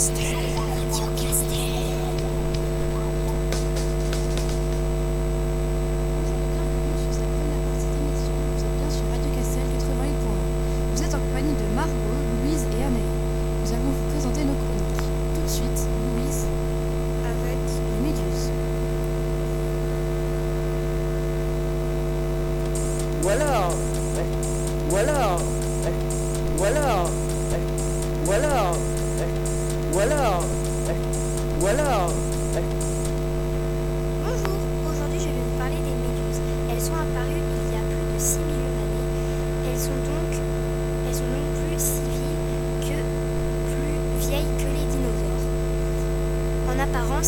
[0.00, 0.39] Castel.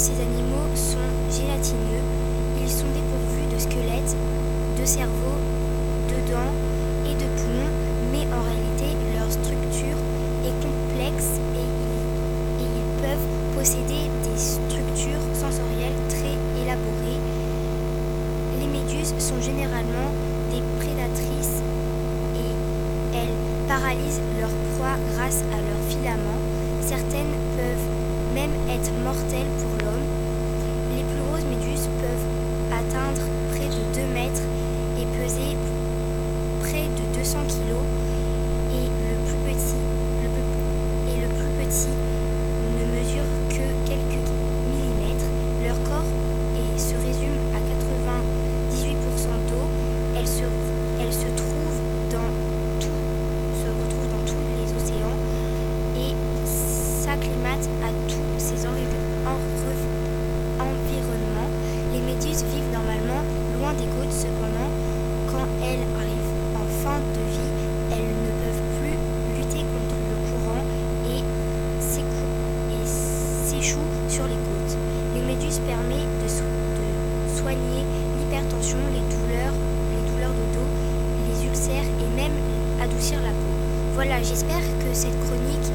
[0.02, 2.02] Ces animaux sont gélatineux.
[2.60, 4.16] Ils sont dépourvus de squelette,
[4.76, 5.38] de cerveau,
[6.10, 6.54] de dents
[7.06, 7.70] et de poumons,
[8.10, 9.98] mais en réalité leur structure
[10.44, 11.70] est complexe et,
[12.58, 17.22] ils peuvent posséder des structures sensorielles très élaborées.
[18.58, 20.10] Les méduses sont généralement
[20.50, 21.62] des prédatrices
[22.34, 23.36] et elles
[23.68, 25.61] paralysent leur proie grâce à
[84.32, 85.72] excellent, Gossip Girl.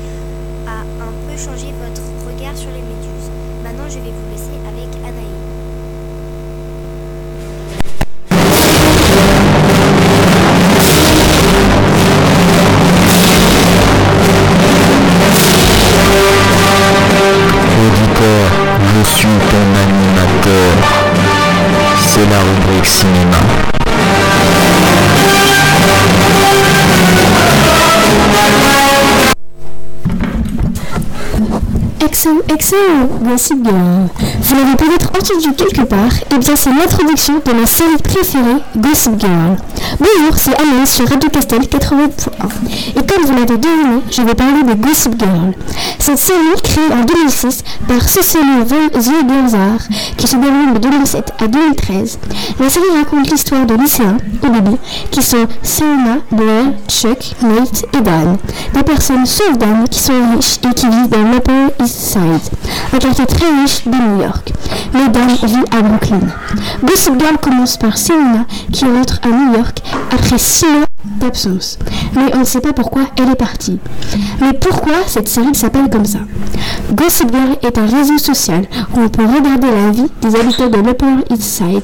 [5.20, 5.37] Vous
[34.56, 39.20] l'avez peut-être entendu quelque part, et eh bien c'est l'introduction de ma série préférée, Gossip
[39.20, 39.56] Girl.
[40.00, 42.98] Bonjour, c'est Anaïs sur Radio Castel 80.1.
[42.98, 45.54] Et comme vous l'avez deviné, je vais parler de Gossip Girl.
[46.00, 48.44] Cette série, créée en 2006 par Cecily
[49.00, 49.80] Ziegonzar,
[50.18, 52.20] qui se déroule de 2007 à 2013,
[52.60, 54.78] la série raconte l'histoire de lycéens, au début,
[55.12, 58.38] qui sont Serena, Blair, Chuck, Nate et Dan.
[58.78, 62.54] Des personnes sauf Dan qui sont riches et qui vivent dans l'Upper East Side,
[62.94, 64.54] un quartier très riche de New York.
[64.94, 66.20] Mais Dan vit à Brooklyn.
[66.84, 70.86] Gossip Girl commence par Serena qui rentre à New York après six mois
[71.20, 71.80] d'absence.
[72.16, 73.80] Mais on ne sait pas pourquoi elle est partie.
[74.42, 76.20] Mais pourquoi cette série s'appelle comme ça?
[76.94, 78.66] Gossip Girl est un réseau social
[78.96, 81.84] où on peut regarder la vie des habitants de l'Upper East Side.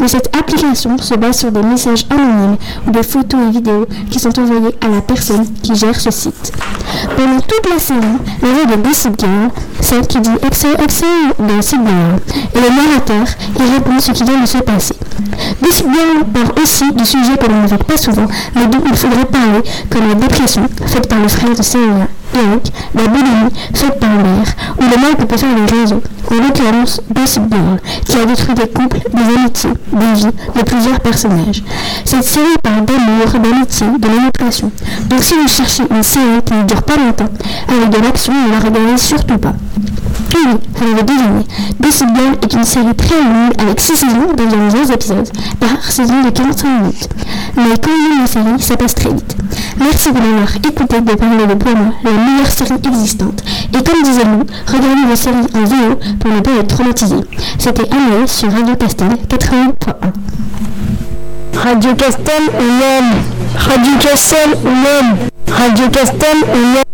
[0.00, 2.56] Mais cette application se base sur des messages anonymes
[2.86, 6.52] ou des photos et vidéos qui sont envoyés à la personne qui gère ce site.
[7.16, 8.00] Pendant toute la série,
[8.42, 9.50] la voix de Gossip Girl,
[9.80, 11.06] celle qui dit XOXO
[11.40, 12.20] dans Girl,
[12.54, 13.26] et le narrateur,
[13.58, 14.94] il répond ce qui vient de se passer.
[15.84, 19.62] Girl parle aussi du sujet que l'on n'évoque pas souvent, mais dont il faudrait parler,
[19.90, 24.54] comme la dépression, faite par le frère de Serena, Eric, la boulimie, faite par mère,
[24.78, 28.54] ou le mal que peut faire les réseaux, en l'occurrence Gossip Girl, qui a détruit
[28.54, 31.62] des couples, des amitiés, des vies de plusieurs personnages.
[32.04, 34.70] Cette série parle d'amour, d'amitié, de manipulation.
[35.06, 37.30] Donc si vous cherchez une série qui ne dure pas longtemps,
[37.68, 39.52] avec de l'action, ne la regardez surtout pas.
[40.34, 40.40] Oui,
[40.74, 41.44] vous l'avez deviné,
[42.14, 45.28] Girl est une série très longue avec 6 saisons d'environ 11 épisodes
[45.60, 47.08] par saison de 45 minutes.
[47.56, 49.36] Mais quand on aime la série, ça passe très vite.
[49.78, 53.42] Merci de m'avoir écouté de parler de pour moi la meilleure série existante.
[53.72, 57.16] Et comme disait nous, regardez vos séries en vidéo pour ne pas être traumatisé.
[57.58, 59.94] C'était Anaïs sur Radio Castel 80.1.
[61.56, 66.93] Radio Castel, on Radio Castel, on Radio Castel, on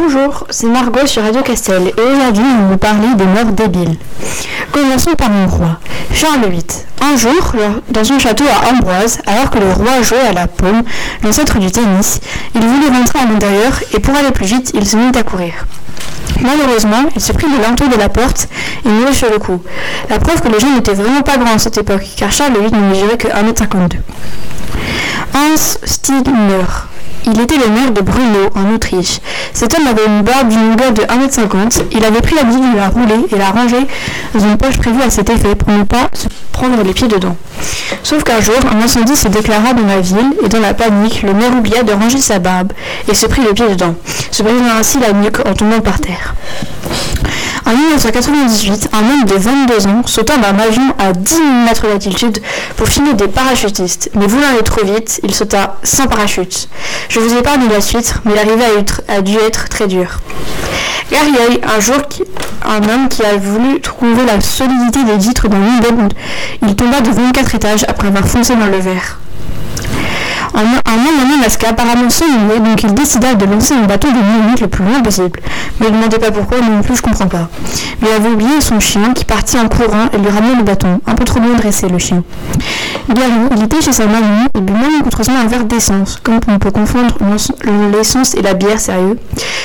[0.00, 3.96] Bonjour, c'est Margot sur Radio Castel et aujourd'hui nous vous parler des morts débiles.
[4.70, 5.80] Commençons par mon roi,
[6.12, 6.62] Charles VIII.
[7.02, 7.52] Un jour,
[7.90, 10.84] dans son château à Ambroise, alors que le roi jouait à la paume,
[11.24, 12.20] l'ancêtre du tennis,
[12.54, 15.66] il voulut rentrer à l'intérieur et pour aller plus vite, il se mit à courir.
[16.40, 18.48] Malheureusement, il se prit le linteau de la porte
[18.86, 19.60] et mourut sur le coup.
[20.08, 22.70] La preuve que les gens n'étaient vraiment pas grands à cette époque, car Charles VIII
[22.70, 23.96] ne mesurait que 1m52.
[25.34, 26.62] Hans Stigner
[27.26, 29.20] il était le maire de Brno, en Autriche.
[29.58, 31.82] Cet homme avait une barbe d'une longueur de 1m50.
[31.90, 33.88] Il avait pris l'habitude de la rouler et la ranger
[34.32, 37.36] dans une poche prévue à cet effet pour ne pas se prendre les pieds dedans.
[38.04, 41.34] Sauf qu'un jour, un incendie se déclara dans la ville et dans la panique, le
[41.34, 42.72] maire oublia de ranger sa barbe
[43.10, 43.96] et se prit le pied dedans,
[44.30, 46.36] se brisant ainsi la nuque en tombant par terre.
[47.68, 52.38] En 1998, un homme de 22 ans sauta d'un avion à 10 000 mètres d'altitude
[52.76, 56.70] pour filmer des parachutistes, mais voulant aller trop vite, il sauta sans parachute.
[57.10, 58.64] Je vous épargne la suite, mais l'arrivée
[59.08, 60.18] a, dû être très dure.
[61.12, 61.96] Gary un jour,
[62.64, 66.08] un homme qui a voulu trouver la solidité des vitres dans l'île
[66.66, 69.18] Il tomba de 24 étages après avoir foncé dans le verre.
[70.54, 74.60] Un, homme en Alaska apparemment s'ennuyait, donc il décida de lancer un bateau de minutes
[74.60, 75.40] le plus loin possible.
[75.80, 77.48] Mais ne demandez pas pourquoi, non plus je comprends pas.
[78.00, 81.00] Mais il avait oublié son chien qui partit en courant et lui ramenait le bâton,
[81.06, 82.22] un peu trop bien dressé le chien.
[83.08, 86.18] Gary, il était chez sa mamie et lui même contreusement un verre d'essence.
[86.22, 87.16] Comme on peut confondre
[87.92, 89.18] l'essence et la bière, sérieux.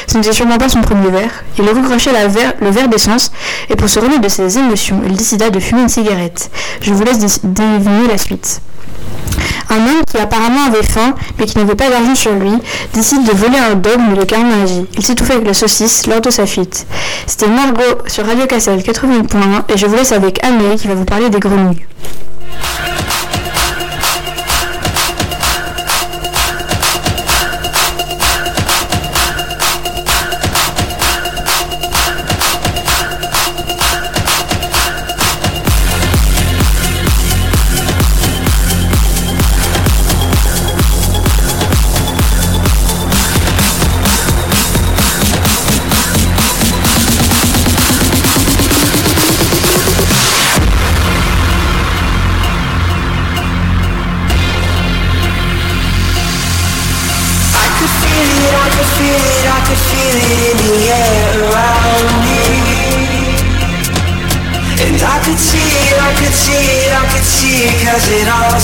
[0.08, 1.44] Ce n'était sûrement pas son premier verre.
[1.58, 3.32] Il recrochait le verre d'essence
[3.70, 6.52] et pour se remettre de ses émotions, il décida de fumer une cigarette.
[6.82, 8.62] Je vous laisse deviner la suite.
[9.70, 12.54] Un homme qui apparemment avait faim, mais qui n'avait pas d'argent sur lui,
[12.94, 14.86] décide de voler un dog, mais le carnet agit.
[14.98, 16.86] Il s'étouffait avec la saucisse lors de sa fuite.
[17.26, 21.06] C'était Margot sur Radio Cassel 80.1 et je vous laisse avec Amélie qui va vous
[21.06, 21.86] parler des grenouilles.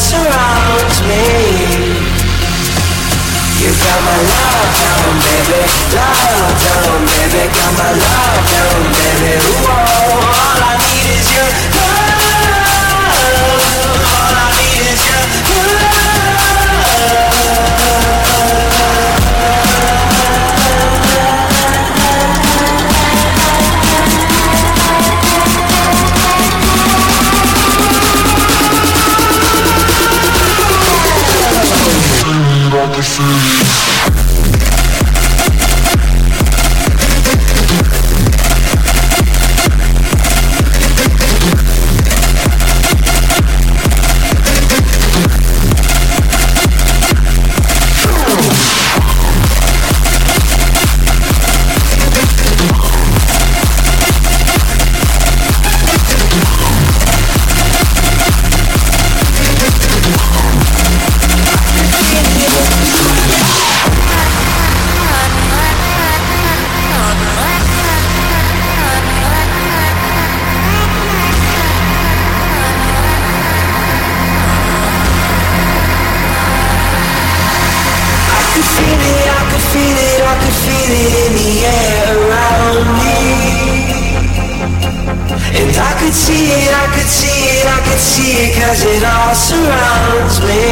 [0.09, 1.21] surrounds me.
[3.61, 5.61] You got my love down, baby.
[5.93, 7.43] Love down, baby.
[7.53, 9.33] Got my love down, baby.
[9.37, 12.09] Whoa, oh, all I need is your love.
[14.17, 15.68] All I need is your love
[89.69, 90.65] surrounds me.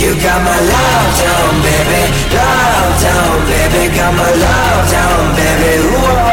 [0.00, 2.02] You got my love down, baby,
[2.38, 5.72] love down, baby, got my love down, baby.
[5.94, 6.29] Whoa.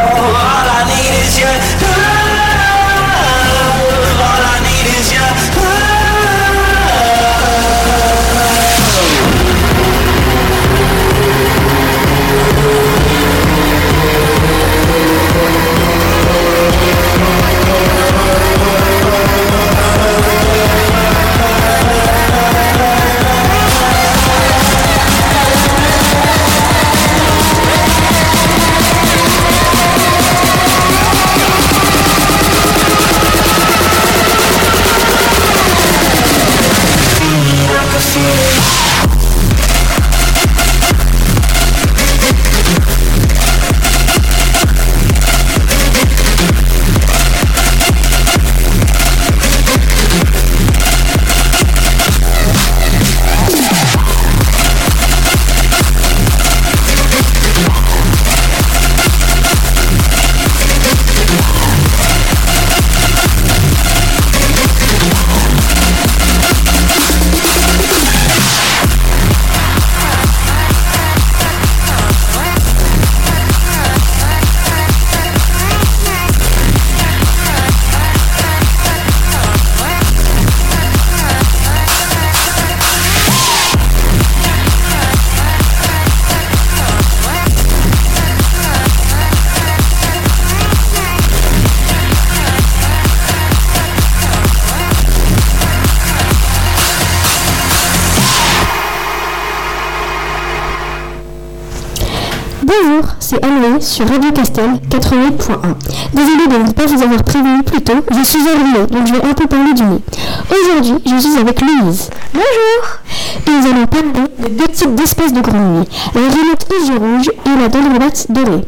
[102.63, 105.75] Bonjour, c'est Anne sur Radio Castel 88.1.
[106.13, 109.23] Désolée de ne pas vous avoir prévenu plus tôt, je suis enrhumée, donc je vais
[109.23, 110.01] un peu parler du nez.
[110.49, 112.09] Aujourd'hui, je suis avec Louise.
[112.33, 117.61] Bonjour Et nous allons parler de deux types d'espèces de grenouilles, la aux rouge et
[117.61, 118.65] la dendrobate dorée.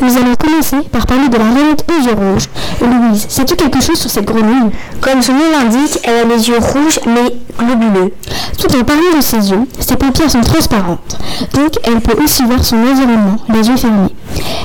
[0.00, 2.48] Nous allons commencer par parler de la rainette aux rouge.
[2.80, 4.70] Louise, sais-tu quelque chose sur cette grenouille?
[5.00, 8.12] Comme son nom l'indique, elle a les yeux rouges mais globuleux.
[8.58, 11.18] Tout en parlant de ses yeux, ses paupières sont transparentes,
[11.54, 14.14] donc elle peut aussi voir son environnement, les yeux fermés.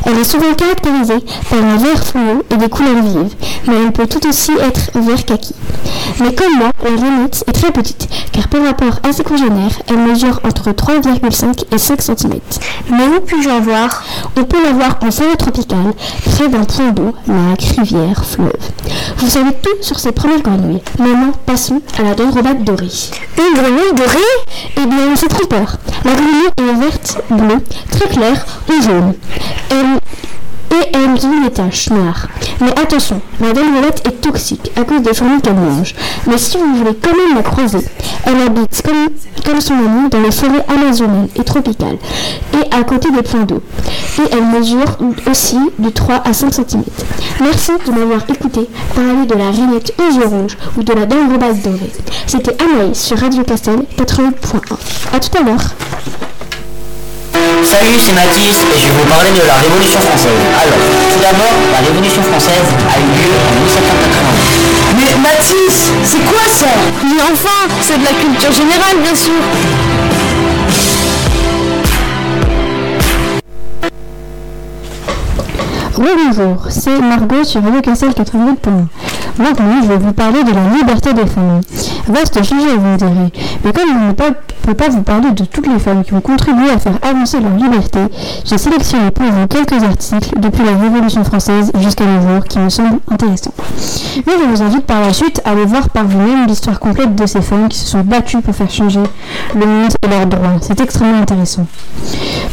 [0.05, 3.35] Elle est souvent caractérisée par un vert fluo et des couleurs vives,
[3.67, 5.53] mais elle peut tout aussi être vert kaki.
[6.19, 9.97] Mais comme moi, la rainette est très petite, car par rapport à ses congénères, elle
[9.97, 12.39] mesure entre 3,5 et 5 cm.
[12.89, 14.03] Mais où puis-je en voir?
[14.37, 15.93] On peut la voir en forêt tropicale,
[16.25, 18.51] près d'un point d'eau, lac, rivière, fleuve.
[19.17, 20.81] Vous savez tout sur ces premières grenouilles.
[20.99, 22.87] Maintenant, passons à la dendrobate dorée.
[23.37, 24.17] Une grenouille dorée?
[24.77, 25.77] Eh bien, c'est trompeur.
[26.03, 29.13] La grenouille est verte, bleue, très claire ou jaune.
[29.69, 29.90] Elle
[30.93, 32.27] elle dit les taches noires.
[32.59, 35.95] Mais attention, la dendrobate est toxique à cause des fourmis qu'elle mange.
[36.27, 37.85] Mais si vous voulez quand même la croiser,
[38.25, 38.81] elle habite
[39.43, 41.97] comme, son ami dans les forêts amazoniennes et tropicales
[42.53, 43.61] et à côté des points d'eau.
[44.19, 44.97] Et elle mesure
[45.29, 46.83] aussi de 3 à 5 cm.
[47.41, 51.91] Merci de m'avoir écouté parler de la rainette aux yeux ou de la dendrobate dorée.
[52.27, 55.15] C'était Anaïs sur Radio Castel 88.1.
[55.15, 56.30] A tout à l'heure.
[57.71, 60.43] Salut, c'est Mathis et je vais vous parler de la Révolution française.
[60.61, 60.75] Alors,
[61.13, 64.91] tout d'abord, la Révolution française a eu lieu en 1789.
[64.97, 66.67] Mais Mathis, c'est quoi ça?
[67.01, 69.39] Mais enfin, c'est de la culture générale bien sûr
[75.95, 78.87] Bonjour, c'est Margot sur Radio Castel 88.1.
[79.37, 81.61] Maintenant, je vais vous parler de la liberté des femmes.
[82.07, 83.31] Vaste sujet, vous me direz.
[83.63, 84.13] Mais comme
[84.63, 86.97] je ne peux pas, vous parler de toutes les femmes qui ont contribué à faire
[87.01, 87.99] avancer leur liberté,
[88.45, 92.69] j'ai sélectionné pour vous quelques articles depuis la Révolution française jusqu'à nos jours qui me
[92.69, 93.53] semblent intéressants.
[94.27, 97.25] Mais je vous invite par la suite à aller voir par vous-même l'histoire complète de
[97.25, 99.01] ces femmes qui se sont battues pour faire changer
[99.55, 100.57] le monde et leurs droits.
[100.61, 101.65] C'est extrêmement intéressant.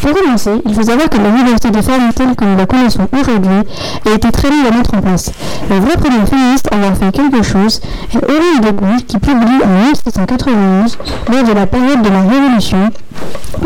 [0.01, 3.07] Pour commencer, il faut savoir que la liberté des femmes telle que nous la connaissons
[3.13, 3.65] aujourd'hui
[4.07, 5.31] a été très longue à mettre en place.
[5.69, 7.81] La vraie première féministe à avoir fait quelque chose
[8.15, 10.99] est Aurélie de qui publie en 1791,
[11.31, 12.91] lors de la période de la Révolution,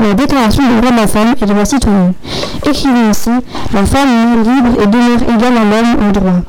[0.01, 2.13] la Déclaration des droits de la femme et de la citoyenne,
[2.67, 3.31] écrivant ainsi
[3.73, 6.41] La femme est libre et demeure égale à l'homme au droit.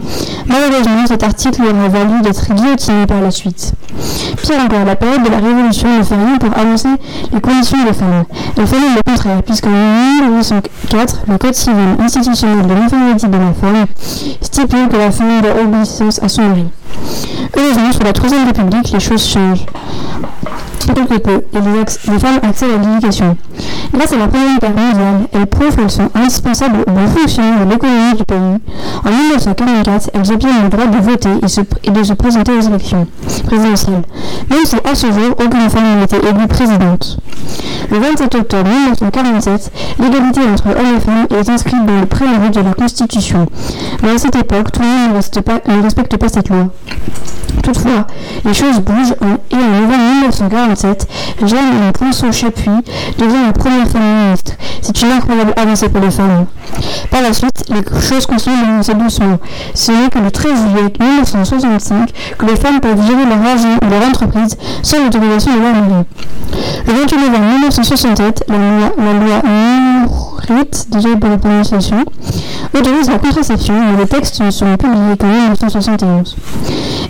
[0.48, 3.74] Malheureusement, cet article lui aura valu d'être guillotiné par la suite.
[4.42, 6.90] Pire encore, la période de la Révolution ne fait rien pour avancer
[7.32, 8.24] les conditions des femmes.
[8.58, 13.86] Elle fait le contraire, puisqu'en 1804, le Code civil institutionnel de l'infériorité de la femme
[14.42, 16.66] stipule que la femme doit obéissance à son mari.
[17.58, 19.66] Heureusement, sous la Troisième République, les choses changent.
[20.86, 21.60] Et
[22.12, 23.38] les, femmes accèdent à l'éducation.
[23.94, 27.72] Grâce à la Première Guerre mondiale, elles prouvent qu'elles sont indispensables au bon fonctionnement de
[27.72, 28.60] l'économie du pays.
[29.06, 31.30] En 1944, elles obtiennent le droit de voter
[31.84, 33.08] et, de se présenter aux élections
[33.46, 34.02] présidentielles,
[34.50, 37.18] même si à ce jour, aucune femme n'a été élue présidente.
[37.90, 42.62] Le 27 octobre 1947, l'égalité entre hommes et femmes est inscrite dans le préambule de
[42.62, 43.46] la Constitution.
[44.02, 46.68] Mais à cette époque, tout le monde ne respecte pas, cette loi.
[47.62, 48.08] Toutefois,
[48.44, 51.08] les choses bougent en- et en novembre 1947,
[51.46, 52.72] Jeanne Poinçon Chapuis
[53.18, 54.54] devient la première femme ministre.
[54.82, 56.46] C'est une incroyable avancée pour les femmes.
[57.12, 59.40] Par la suite, les choses continuent d'avancer doucement.
[59.74, 63.90] Ce n'est que le 13 juillet 1965 que les femmes peuvent gérer leur argent ou
[63.90, 66.06] leur entreprise sans l'autorisation de leur mari.
[66.88, 72.04] Le 28 novembre 1967, la loi, la loi Nourrit, désolé pour la prononciation,
[72.78, 76.36] autorise la contraception, mais les textes ne seront publiés qu'en 1971.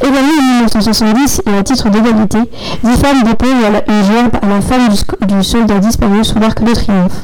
[0.03, 2.39] Également en 1970, et à titre d'égalité,
[2.83, 3.49] dix femmes déposent
[3.87, 7.23] une gerbe à la femme du, soldat disparu sous l'arc de triomphe.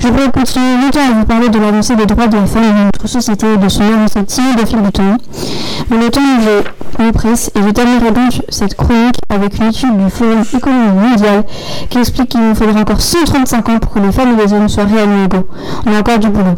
[0.00, 2.84] Je pourrais continuer longtemps à vous parler de l'avancée des droits de la femme dans
[2.84, 5.16] notre société et de son avancée fil du temps.
[5.90, 6.20] Mais le temps
[6.98, 11.44] nous presse et je terminerai donc cette chronique avec une étude du Forum économique mondial
[11.90, 14.68] qui explique qu'il nous faudra encore 135 ans pour que les femmes et les hommes
[14.70, 15.46] soient réellement égaux.
[15.86, 16.56] On a encore du boulot.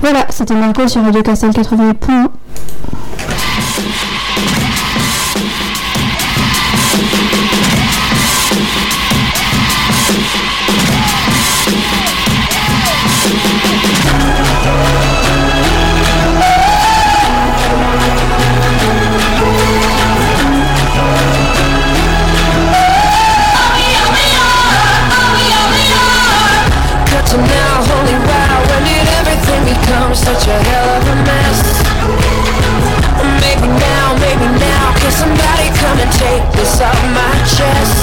[0.00, 2.00] Voilà, c'était Marco sur Radio Castel 88.
[2.00, 2.30] Cut
[36.82, 38.01] off my chest?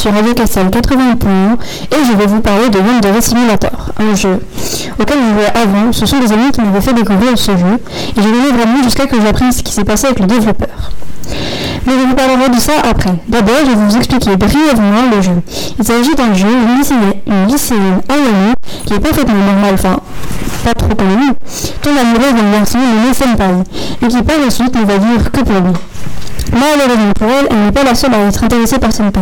[0.00, 1.58] Sur Radio Castel 80.1
[1.92, 4.40] et je vais vous parler de Wonder Simulator, un jeu
[4.98, 5.92] auquel je jouais avant.
[5.92, 7.78] Ce sont des amis qui m'avaient fait découvrir ce jeu
[8.16, 10.92] et j'ai donné vraiment jusqu'à que j'apprenne ce qui s'est passé avec le développeur.
[11.86, 13.12] Mais je vous parlerai de ça après.
[13.28, 15.42] D'abord, je vais vous expliquer brièvement le jeu.
[15.78, 18.00] Il s'agit d'un jeu, une lycéenne, lycéenne
[18.86, 20.00] qui est parfaitement normale, enfin,
[20.64, 21.34] pas trop nous,
[21.82, 23.70] tombe amoureuse d'un garçon nommé Senpai,
[24.02, 25.74] et qui par la suite ne va vivre que pour lui.
[26.52, 29.20] Malheureusement pour elle, elle n'est pas la seule à être intéressée par Senpai.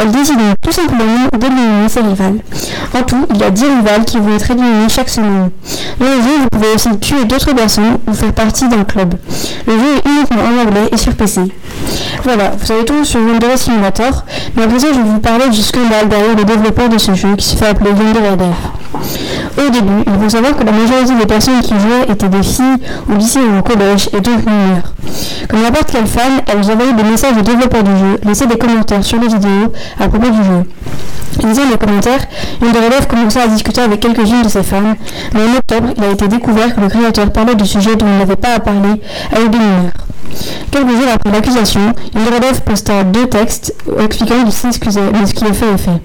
[0.00, 2.38] Elle décide donc tout simplement d'éliminer ses rivales.
[2.94, 5.50] En tout, il y a 10 rivales qui vont être éliminées chaque semaine.
[5.98, 9.14] Dans le jeu, vous pouvez aussi tuer d'autres personnes ou faire partie d'un club.
[9.66, 11.42] Le jeu est uniquement en anglais et sur PC.
[12.24, 14.24] Voilà, vous savez tout sur Wonder Simulator,
[14.56, 17.36] mais après ça, je vais vous parler du scandale derrière le développeur de ce jeu
[17.36, 18.20] qui se fait appeler Wonder
[19.58, 22.78] Au début, il faut savoir que la majorité des personnes qui jouaient étaient des filles
[23.08, 24.94] au lycée ou au collège et donc mineures.
[25.48, 29.04] Comme n'importe quelle femme, elles envoyaient des messages aux développeurs du jeu, laissaient des commentaires
[29.04, 30.64] sur les vidéos à propos du jeu.
[31.46, 32.20] Lisant les commentaires,
[32.62, 34.94] une des élèves commença à discuter avec quelques-unes de ces femmes,
[35.32, 38.18] mais en octobre, il a été découvert que le créateur parlait du sujet dont il
[38.18, 39.00] n'avait pas à parler
[39.32, 39.92] avec des mineurs.
[40.70, 45.52] Quelques jours après l'accusation, élève posta deux textes expliquant qu'il s'excusait, mais ce qui est
[45.52, 46.00] fait est fait.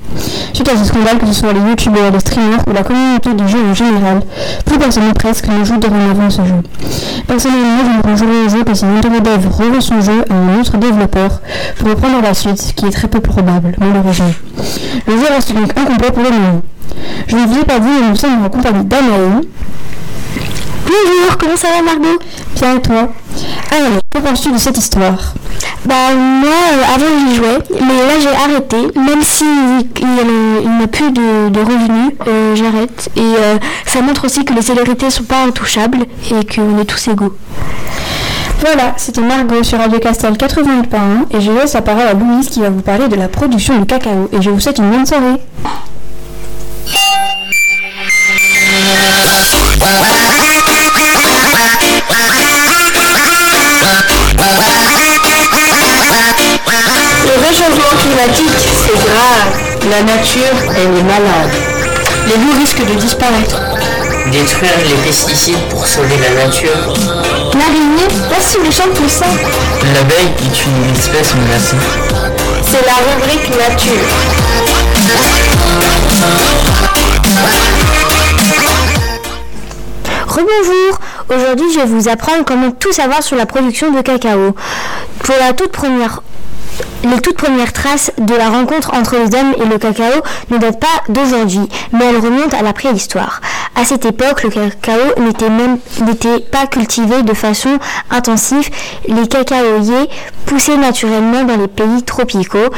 [0.54, 3.48] Suite à ce scandale, que ce soit les youtubeurs, les streamers ou la communauté du
[3.48, 4.22] jeu en général,
[4.66, 6.62] plus personne presque ne joue dorénavant ce jeu.
[7.28, 10.78] Personnellement, je me rends au jeu que si Dev revend son jeu à un autre
[10.78, 11.42] développeur
[11.78, 14.34] pour reprendre la suite, ce qui est très peu probable, malheureusement.
[15.08, 16.62] Le jeu reste donc incomplet pour le moment.
[17.28, 19.48] Je ne vous ai pas dit, mais nous sommes en compagnie d'Anaï.
[20.86, 22.20] Bonjour, comment ça va Margot?
[22.56, 23.10] Bien et toi?
[23.72, 25.34] Alors, que penses-tu de cette histoire?
[25.86, 28.78] Bah moi, euh, avant j'y jouais, mais là j'ai arrêté.
[28.98, 29.46] Même s'il
[30.00, 33.10] il, n'a plus de, revenus, euh, j'arrête.
[33.16, 37.08] Et euh, ça montre aussi que les célébrités sont pas intouchables et qu'on est tous
[37.10, 37.36] égaux.
[38.62, 42.62] Voilà, c'était Margot sur Radio Castel 80.1 et je laisse la parole à Louise qui
[42.62, 45.42] va vous parler de la production du cacao et je vous souhaite une bonne soirée.
[57.48, 59.90] réchauffement climatique, c'est grave.
[59.92, 61.52] La nature, elle est malade.
[62.28, 63.62] Les loups risquent de disparaître.
[64.32, 66.94] Détruire les pesticides pour sauver la nature.
[67.54, 69.28] L'araignée, pas si méchante que ça.
[69.94, 71.78] L'abeille est une espèce menacée.
[72.64, 74.06] C'est la rubrique nature.
[80.28, 84.56] Rebonjour Aujourd'hui, je vais vous apprendre comment tout savoir sur la production de cacao.
[85.24, 86.22] Pour la toute première
[87.06, 90.80] les toutes premières traces de la rencontre entre les hommes et le cacao ne datent
[90.80, 93.42] pas d'aujourd'hui, mais elles remontent à la préhistoire.
[93.76, 97.78] À cette époque, le cacao n'était même n'était pas cultivé de façon
[98.10, 98.70] intensive.
[99.08, 100.10] Les cacaoyers
[100.46, 102.70] poussaient naturellement dans les pays tropicaux.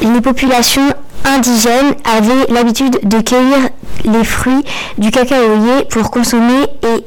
[0.00, 3.68] Les populations indigènes avaient l'habitude de cueillir
[4.04, 4.64] les fruits
[4.96, 7.04] du cacaoyer pour consommer et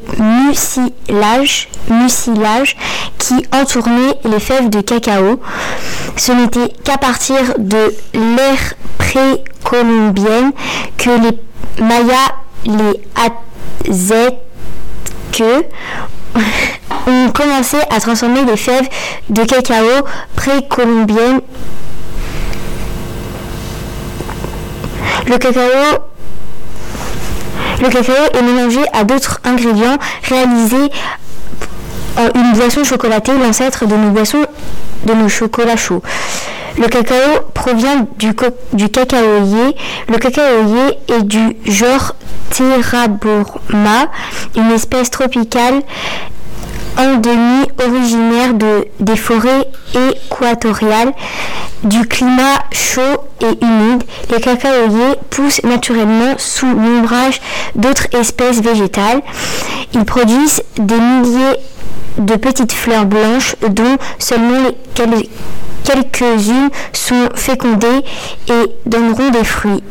[1.89, 2.77] mucilage,
[3.17, 5.39] qui entournait les fèves de cacao.
[6.17, 10.51] Ce n'était qu'à partir de l'ère précolombienne
[10.97, 14.41] que les Mayas, les Aztèques
[17.07, 18.87] ont commencé à transformer les fèves
[19.29, 21.41] de cacao précolombiennes
[25.27, 25.37] Le
[27.89, 30.91] cacao est mélangé à d'autres ingrédients réalisés
[32.17, 34.45] en une boisson chocolatée, l'ancêtre de nos boissons,
[35.05, 36.01] de nos chocolats chauds.
[36.77, 37.15] Le cacao
[37.53, 38.33] provient du,
[38.73, 38.85] du.
[38.85, 42.15] Le cacaoyer est du genre
[42.49, 44.07] Theraborma,
[44.55, 45.81] une espèce tropicale
[46.97, 51.13] endémie originaire de, des forêts équatoriales
[51.83, 53.01] du climat chaud
[53.41, 57.41] et humide, les cacaoyers poussent naturellement sous l'ombrage
[57.75, 59.21] d'autres espèces végétales.
[59.93, 61.57] Ils produisent des milliers
[62.17, 64.69] de petites fleurs blanches dont seulement
[65.83, 68.03] quelques-unes sont fécondées
[68.47, 69.83] et donneront des fruits.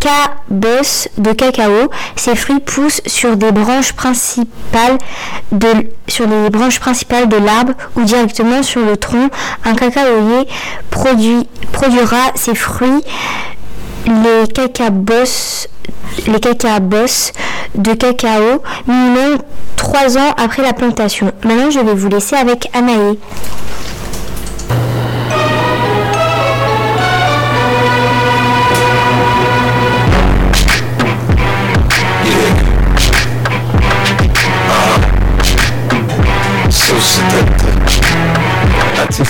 [0.00, 4.98] K-boss de cacao, ces fruits poussent sur des branches principales
[5.52, 5.68] de,
[6.20, 9.28] les branches principales de l'arbre ou directement sur le tronc.
[9.64, 10.46] Un cacaoyer
[10.90, 13.02] produira ces fruits.
[14.06, 15.68] Les cacabos,
[16.26, 16.40] les
[17.74, 19.38] de cacao minimum
[19.76, 21.32] 3 ans après la plantation.
[21.44, 23.18] Maintenant, je vais vous laisser avec Anaï.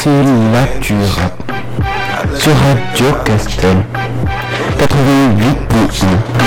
[0.08, 1.42] Rap
[2.38, 3.76] sur Radio Castel.
[4.78, 6.38] 88.1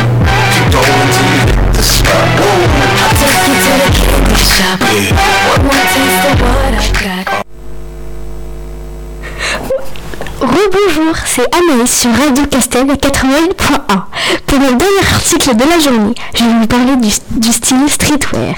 [10.42, 14.02] Rebonjour, c'est Anaïs sur Radio Castel 88.1.
[14.48, 18.56] Pour mon dernier article de la journée, je vais vous parler du, du style streetwear.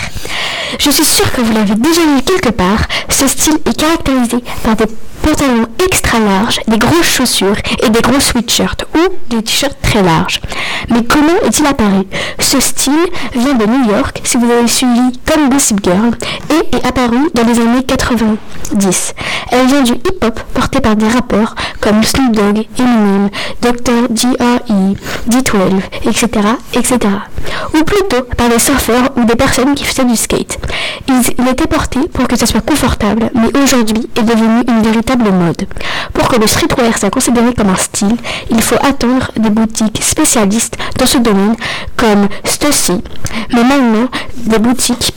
[0.80, 4.78] Je suis sûre que vous l'avez déjà vu quelque part, ce style est caractérisé par
[4.78, 4.86] des
[5.24, 10.42] pantalons extra larges, des grosses chaussures et des gros sweatshirts ou des t-shirts très larges.
[10.90, 12.04] Mais comment est-il apparu?
[12.40, 16.12] Ce style vient de New York, si vous avez suivi comme Gossip Girl,
[16.50, 19.14] et est apparu dans les années 90.
[19.52, 23.30] Elle vient du hip-hop porté par des rappeurs comme Snoop Dogg, Eminem,
[23.62, 24.10] Dr.
[24.10, 24.60] Dre,
[25.30, 27.00] D12, etc., etc.
[27.74, 30.60] Ou plutôt par des surfeurs ou des personnes qui faisaient du skate.
[31.08, 35.13] Il, il était porté pour que ça soit confortable, mais aujourd'hui est devenu une véritable
[35.22, 35.68] mode.
[36.14, 38.16] Pour que le streetwear soit considéré comme un style,
[38.50, 41.56] il faut attendre des boutiques spécialistes dans ce domaine
[41.98, 43.02] comme Stussy.
[43.54, 45.14] Mais maintenant, des boutiques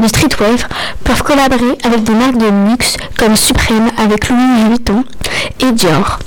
[0.00, 0.56] de streetwear
[1.04, 5.04] peuvent collaborer avec des marques de luxe comme Supreme avec Louis Vuitton
[5.60, 6.18] et Dior.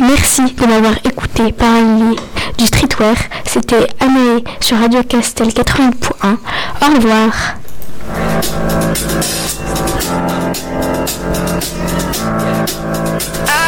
[0.00, 2.16] Merci de m'avoir écouté parler
[2.56, 3.16] du streetwear.
[3.44, 6.36] C'était Amélie sur Radio Castel 80.1.
[6.82, 7.32] Au revoir.
[13.20, 13.67] I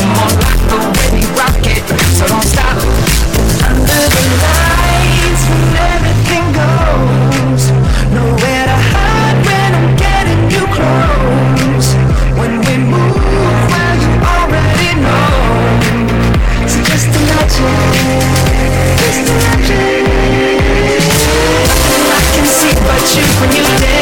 [0.00, 0.60] More like
[2.16, 2.76] so don't stop.
[3.68, 7.64] Under the lights, when everything goes,
[8.12, 11.88] nowhere to hide when I'm getting you close.
[12.38, 13.16] When we move,
[13.72, 15.32] well you already know.
[16.68, 18.24] So just imagine,
[19.00, 20.08] just imagine.
[21.68, 23.99] Nothing I can see but you when you dance,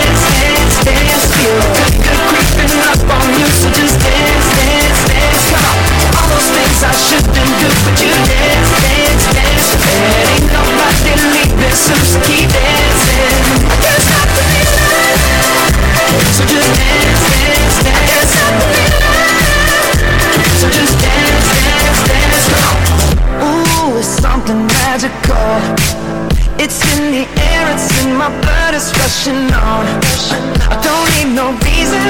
[6.80, 9.68] I shouldn't do, but you dance, dance, dance.
[9.82, 13.34] There ain't nobody leaving, so keep dancing.
[16.34, 18.30] So just dance, dance, dance.
[20.60, 22.46] So just dance, dance, dance.
[23.42, 25.58] Ooh, it's something magical.
[26.62, 29.86] It's in the air, it's in my blood, it's rushing on.
[30.70, 32.02] I don't need no reason,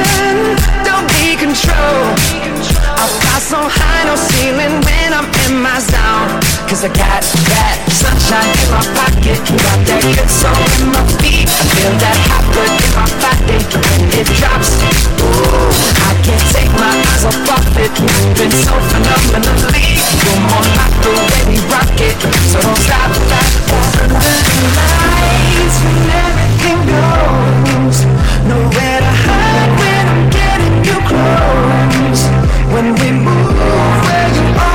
[0.84, 2.57] don't be control.
[2.98, 6.34] I fly so high, no ceiling when I'm in my zone.
[6.66, 11.46] Cause I got that sunshine in my pocket, got that good soul in my feet.
[11.46, 14.74] I feel that hot blood in my body when it drops.
[15.22, 15.70] Ooh,
[16.10, 17.94] I can't take my eyes off of it.
[18.34, 19.94] Been so phenomenally.
[19.94, 22.18] You're more like the way we rock it,
[22.50, 23.50] so don't stop that.
[24.02, 27.98] Under the lights, when everything goes,
[28.42, 29.87] nowhere to hide
[32.70, 34.67] When we move,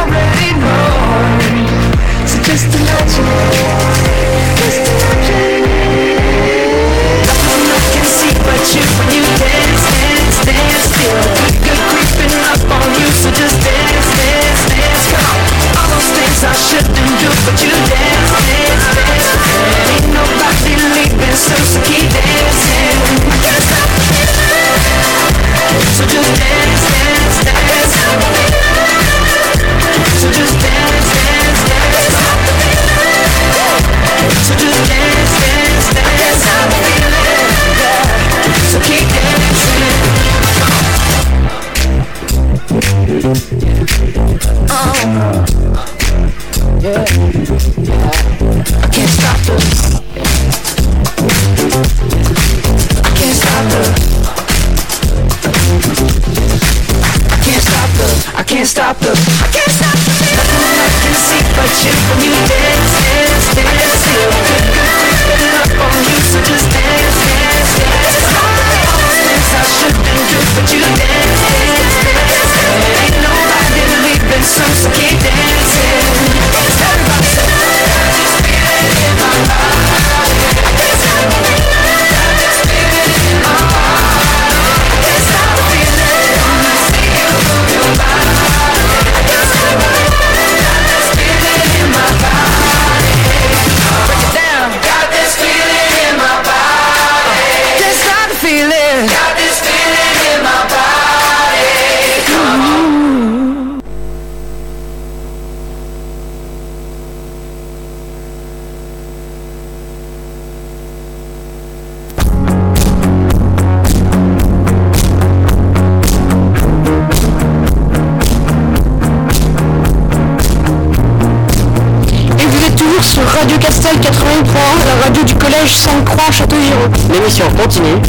[124.34, 126.90] Castel 83, la radio du collège Sainte-Croix Château-Giraud.
[127.12, 128.02] L'émission continue.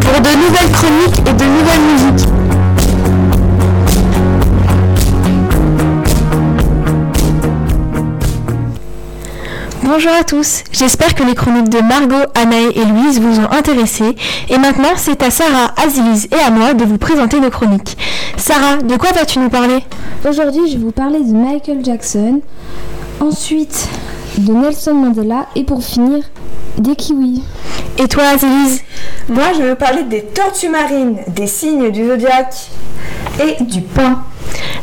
[0.00, 2.28] Pour de nouvelles chroniques et de nouvelles musiques.
[9.82, 14.16] Bonjour à tous, j'espère que les chroniques de Margot, Anaë et Louise vous ont intéressé.
[14.48, 17.96] Et maintenant, c'est à Sarah, Aziz et à moi de vous présenter nos chroniques.
[18.36, 19.84] Sarah, de quoi vas-tu nous parler?
[20.28, 22.40] Aujourd'hui, je vais vous parler de Michael Jackson,
[23.20, 23.88] ensuite
[24.40, 26.24] de Nelson Mandela et pour finir,
[26.78, 27.42] des kiwis.
[27.98, 28.82] Et toi, Aziz
[29.28, 32.70] Moi, je vais vous parler des tortues marines, des signes du zodiaque
[33.38, 34.22] et du pain.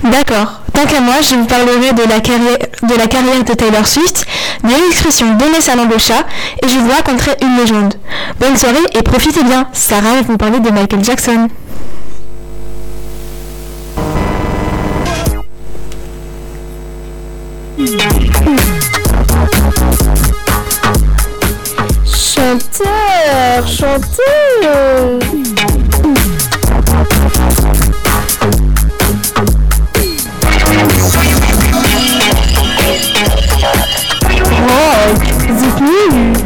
[0.04, 0.62] D'accord.
[0.74, 4.26] Tant qu'à moi, je vous parlerai de la carrière de, la carrière de Taylor Swift,
[4.63, 6.26] de l'expression donner sa langue au chat,
[6.63, 7.96] et je vous raconterai une légende.
[8.39, 9.67] Bonne soirée et profitez bien.
[9.74, 11.48] Sarah va vous parler de Michael Jackson.
[24.00, 24.28] that too.
[35.50, 36.37] Is it me?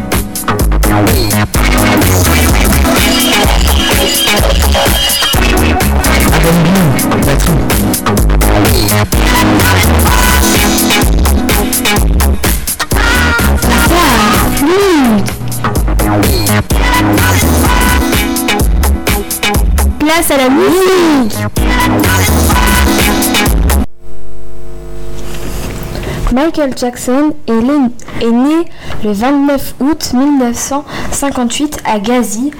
[26.33, 28.65] Michael Jackson est, né
[29.03, 32.51] le 29 août 1958 à Gazi,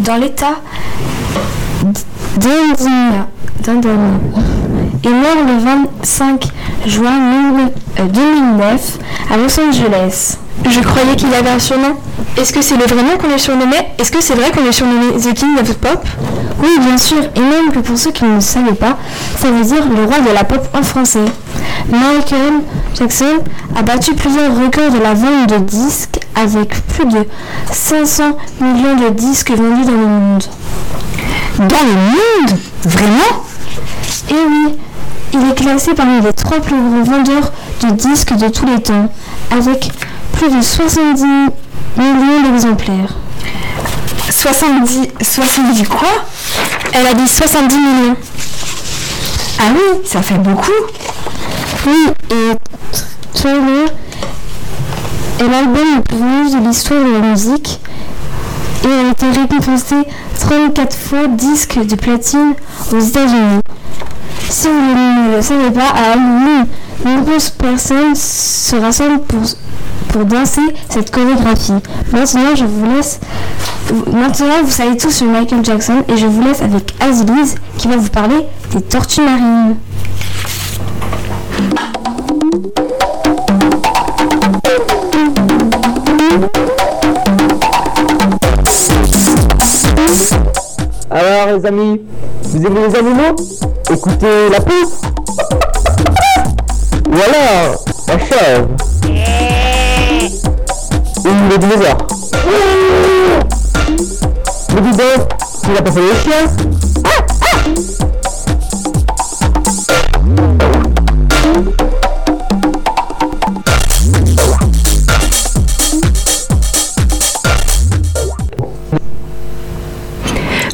[0.00, 0.60] dans l'état
[2.36, 3.26] d'Indiana.
[5.02, 6.44] Il mort le 25
[6.86, 7.18] juin
[7.98, 8.98] 2009
[9.32, 10.38] à Los Angeles.
[10.70, 11.96] Je croyais qu'il avait un surnom.
[12.36, 13.76] Est-ce que c'est le vrai nom qu'on est surnommé?
[13.98, 16.04] Est-ce que c'est vrai qu'on est surnommé The King of Pop?
[16.62, 17.18] Oui, bien sûr.
[17.34, 18.96] Et même que pour ceux qui ne le savaient pas,
[19.38, 21.24] ça veut dire le roi de la pop en français.
[21.90, 22.60] Michael
[22.94, 23.38] Jackson
[23.76, 27.26] a battu plusieurs records de la vente de disques avec plus de
[27.72, 30.44] 500 millions de disques vendus dans le monde.
[31.58, 32.58] Dans le monde?
[32.84, 33.44] Vraiment?
[34.30, 34.76] Et oui,
[35.32, 37.52] il est classé parmi les trois plus gros vendeurs
[37.82, 39.10] de disques de tous les temps,
[39.50, 39.90] avec
[40.38, 41.24] plus de 70
[41.96, 43.16] millions d'exemplaires.
[44.30, 46.08] 70, 70 quoi?
[46.92, 48.16] Elle a dit 70 millions.
[49.58, 50.70] Ah oui, ça fait beaucoup.
[51.86, 52.52] Oui, et
[53.34, 53.88] Thriller
[55.40, 57.80] est l'album le plus vendu de l'histoire de la musique
[58.84, 59.96] et a été récompensé
[60.38, 62.54] 34 fois disque de platine
[62.92, 63.60] aux États-Unis.
[64.48, 66.66] Si vous ne le savez pas, à Halloween,
[67.04, 69.40] nombreuses personnes se rassemblent pour,
[70.12, 71.72] pour danser cette chorégraphie.
[72.12, 73.20] Maintenant, je vous laisse.
[74.06, 77.96] Maintenant, vous savez tout sur Michael Jackson et je vous laisse avec Aziz qui va
[77.96, 79.76] vous parler des tortues marines.
[91.10, 92.00] Alors les amis,
[92.42, 93.36] vous aimez les animaux?
[93.90, 95.00] Écoutez la pouffe
[97.10, 97.47] Voilà,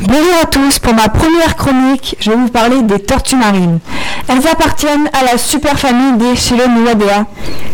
[0.06, 3.78] Bonjour à tous, pour ma première chronique, je vais vous parler des tortues marines.
[4.28, 7.24] Elles appartiennent à la super famille des Chilonuadea.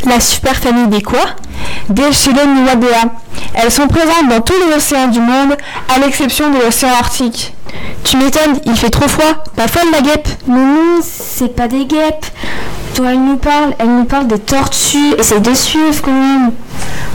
[0.06, 1.24] La super famille des quoi?
[1.90, 3.12] Des Chilonuadea.
[3.54, 5.56] Elles sont présentes dans tous les océans du monde,
[5.94, 7.52] à l'exception de l'océan Arctique.
[8.04, 9.42] Tu m'étonnes, il fait trop froid.
[9.56, 12.26] Pas folle la guêpe Non, non, c'est pas des guêpes.
[12.96, 15.14] Dont elle nous parle, elle nous parle des tortues.
[15.18, 16.52] Essaye de suivre quand même.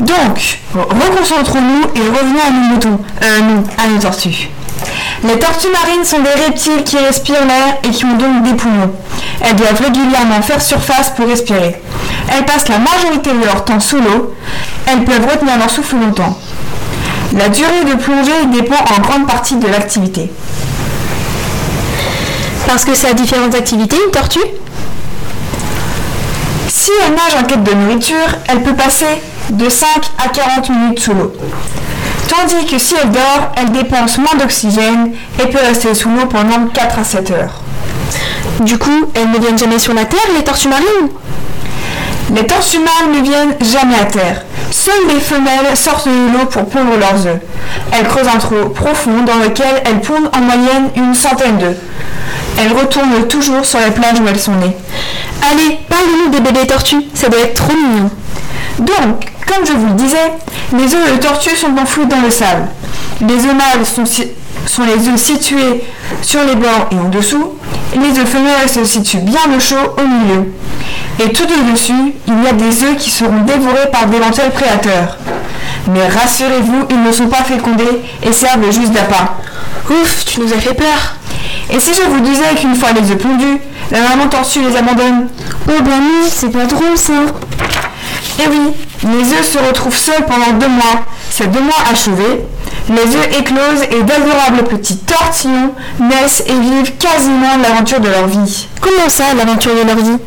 [0.02, 4.50] Donc, reconcentrons-nous et revenons à nos moutons, euh, à nos tortues.
[5.24, 8.92] Les tortues marines sont des reptiles qui respirent l'air et qui ont donc des poumons.
[9.42, 11.82] Elles doivent régulièrement faire surface pour respirer.
[12.30, 14.35] Elles passent la majorité de leur temps sous l'eau.
[14.88, 16.38] Elles peuvent retenir leur souffle longtemps.
[17.34, 20.32] La durée de plongée dépend en grande partie de l'activité.
[22.67, 24.40] Parce que c'est à différentes activités, une tortue?
[26.67, 28.15] Si elle nage en quête de nourriture,
[28.48, 29.88] elle peut passer de 5
[30.23, 31.33] à 40 minutes sous l'eau.
[32.27, 36.67] Tandis que si elle dort, elle dépense moins d'oxygène et peut rester sous l'eau pendant
[36.73, 37.62] 4 à 7 heures.
[38.62, 41.10] Du coup, elles ne viennent jamais sur la Terre, les tortues marines?
[42.33, 44.42] Les tortues mâles ne viennent jamais à terre.
[44.86, 47.40] Seules les femelles sortent de l'eau pour pondre leurs œufs.
[47.92, 51.77] Elles creusent un trou profond dans lequel elles pondent en moyenne une centaine d'œufs.
[52.60, 54.77] Elles retournent toujours sur les plages où elles sont nées.
[55.42, 58.12] Allez, parlez-nous des bébés tortues, ça doit être trop mignon.
[58.77, 60.31] Donc, comme je vous le disais,
[60.71, 62.67] les œufs de tortue sont enfouis dans le sable.
[63.21, 65.83] Les œufs mâles sont, sont les œufs situés
[66.21, 67.56] sur les bords et en dessous.
[67.96, 70.54] Les œufs femelles se situent bien au chaud au milieu.
[71.20, 75.18] Et tout au-dessus, il y a des œufs qui seront dévorés par d'éventuels prédateurs.
[75.88, 79.38] Mais rassurez-vous, ils ne sont pas fécondés et servent juste d'appât.
[79.90, 81.16] Ouf, tu nous as fait peur.
[81.72, 83.60] Et si je vous disais qu'une fois les œufs pondus,
[83.92, 85.28] la maman tortue les abandonne?
[85.70, 87.13] Oh ben non, c'est pas drôle ça.
[88.40, 91.06] Eh oui, les œufs se retrouvent seuls pendant deux mois.
[91.30, 92.46] Ces deux mois achevés,
[92.90, 98.68] les œufs éclosent et d'adorables petits tortillons naissent et vivent quasiment l'aventure de leur vie.
[98.82, 100.18] Comment ça, l'aventure de leur vie?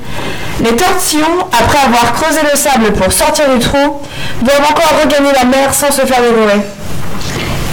[0.60, 4.00] Les tortillons, après avoir creusé le sable pour sortir du trou,
[4.42, 6.60] doivent encore regagner la mer sans se faire dévorer.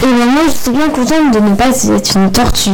[0.02, 0.06] Et
[0.46, 2.70] je suis bien contente de ne pas être une tortue.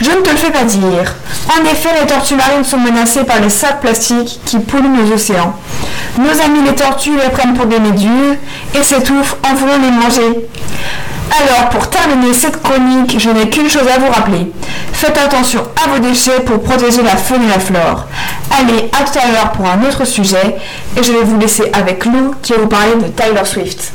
[0.00, 1.14] Je ne te le fais pas dire.
[1.48, 5.54] En effet, les tortues marines sont menacées par les sacs plastiques qui polluent nos océans.
[6.18, 8.36] Nos amis les tortues les prennent pour des méduses
[8.74, 10.48] et s'étouffent en voulant les manger.
[11.30, 14.50] Alors, pour terminer cette chronique, je n'ai qu'une chose à vous rappeler.
[15.00, 18.04] Faites attention à vos déchets pour protéger la faune et la flore.
[18.50, 20.56] Allez, à tout à l'heure pour un autre sujet
[20.94, 23.92] et je vais vous laisser avec Lou qui va vous parler de Tyler Swift.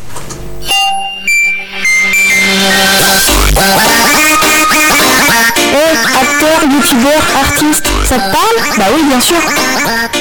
[5.73, 8.77] Eh, acteur, youtubeur, artiste, ça te parle?
[8.79, 9.37] Bah oui, bien sûr.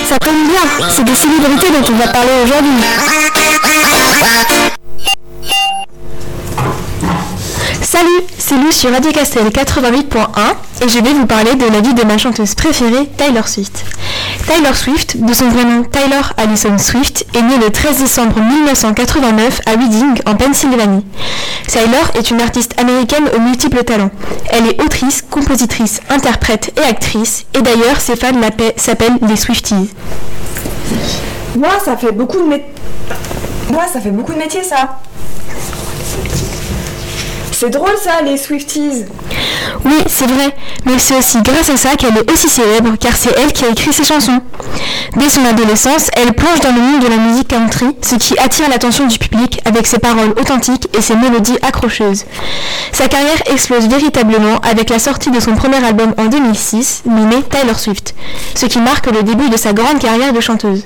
[0.06, 2.72] Ça tombe bien, c'est des célébrités dont on va parler aujourd'hui.
[7.94, 11.94] Salut, c'est Lou sur Radio Castel 88.1 et je vais vous parler de la vie
[11.94, 13.84] de ma chanteuse préférée, Tyler Swift.
[14.48, 19.60] Tyler Swift, de son vrai nom Tyler Allison Swift, est née le 13 décembre 1989
[19.66, 21.06] à Reading, en Pennsylvanie.
[21.68, 24.10] Tyler est une artiste américaine aux multiples talents.
[24.48, 28.32] Elle est autrice, compositrice, interprète et actrice, et d'ailleurs ses fans
[28.76, 29.94] s'appellent les Swifties.
[31.56, 32.60] Moi, ça fait beaucoup de.
[33.72, 34.98] Moi, ça fait beaucoup de métiers, ça.
[37.64, 39.06] C'est drôle ça, les Swifties.
[39.86, 40.54] Oui, c'est vrai,
[40.84, 43.68] mais c'est aussi grâce à ça qu'elle est aussi célèbre, car c'est elle qui a
[43.68, 44.42] écrit ses chansons.
[45.16, 48.68] Dès son adolescence, elle plonge dans le monde de la musique country, ce qui attire
[48.68, 52.26] l'attention du public avec ses paroles authentiques et ses mélodies accrocheuses.
[52.92, 57.78] Sa carrière explose véritablement avec la sortie de son premier album en 2006, nommé Tyler
[57.78, 58.14] Swift,
[58.54, 60.82] ce qui marque le début de sa grande carrière de chanteuse.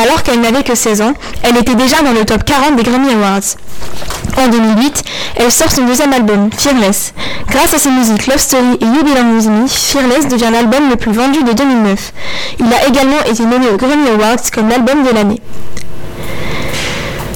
[0.00, 3.12] Alors qu'elle n'avait que 16 ans, elle était déjà dans le top 40 des Grammy
[3.14, 3.56] Awards.
[4.38, 5.04] En 2008,
[5.36, 7.14] elle sort son deuxième album, Fearless.
[7.48, 10.96] Grâce à ses musiques Love Story et You Belong With Me, Fearless devient l'album le
[10.96, 12.12] plus vendu de 2009.
[12.60, 15.40] Il a également été nommé aux Grammy Awards comme l'album de l'année.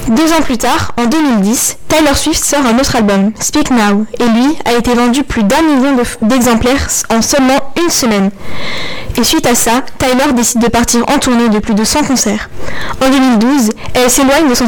[0.09, 4.25] Deux ans plus tard, en 2010, Tyler Swift sort un autre album, Speak Now, et
[4.25, 8.29] lui a été vendu plus d'un million d'exemplaires en seulement une semaine.
[9.19, 12.49] Et suite à ça, Tyler décide de partir en tournée de plus de 100 concerts.
[13.03, 14.67] En 2012, elle s'éloigne de, son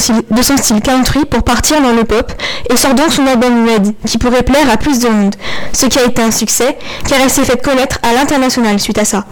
[0.58, 2.32] style- country pour partir dans le pop
[2.70, 5.36] et sort donc son album Red, qui pourrait plaire à plus de monde,
[5.72, 6.78] ce qui a été un succès
[7.08, 9.26] car elle s'est fait connaître à l'international suite à ça.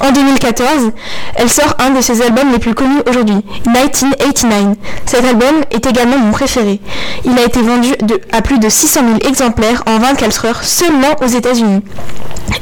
[0.00, 0.90] En 2014,
[1.34, 4.76] elle sort un de ses albums les plus connus aujourd'hui, 1989.
[5.04, 6.80] Cet album est également mon préféré.
[7.26, 7.92] Il a été vendu
[8.32, 11.82] à plus de 600 000 exemplaires en 24 heures seulement aux États-Unis.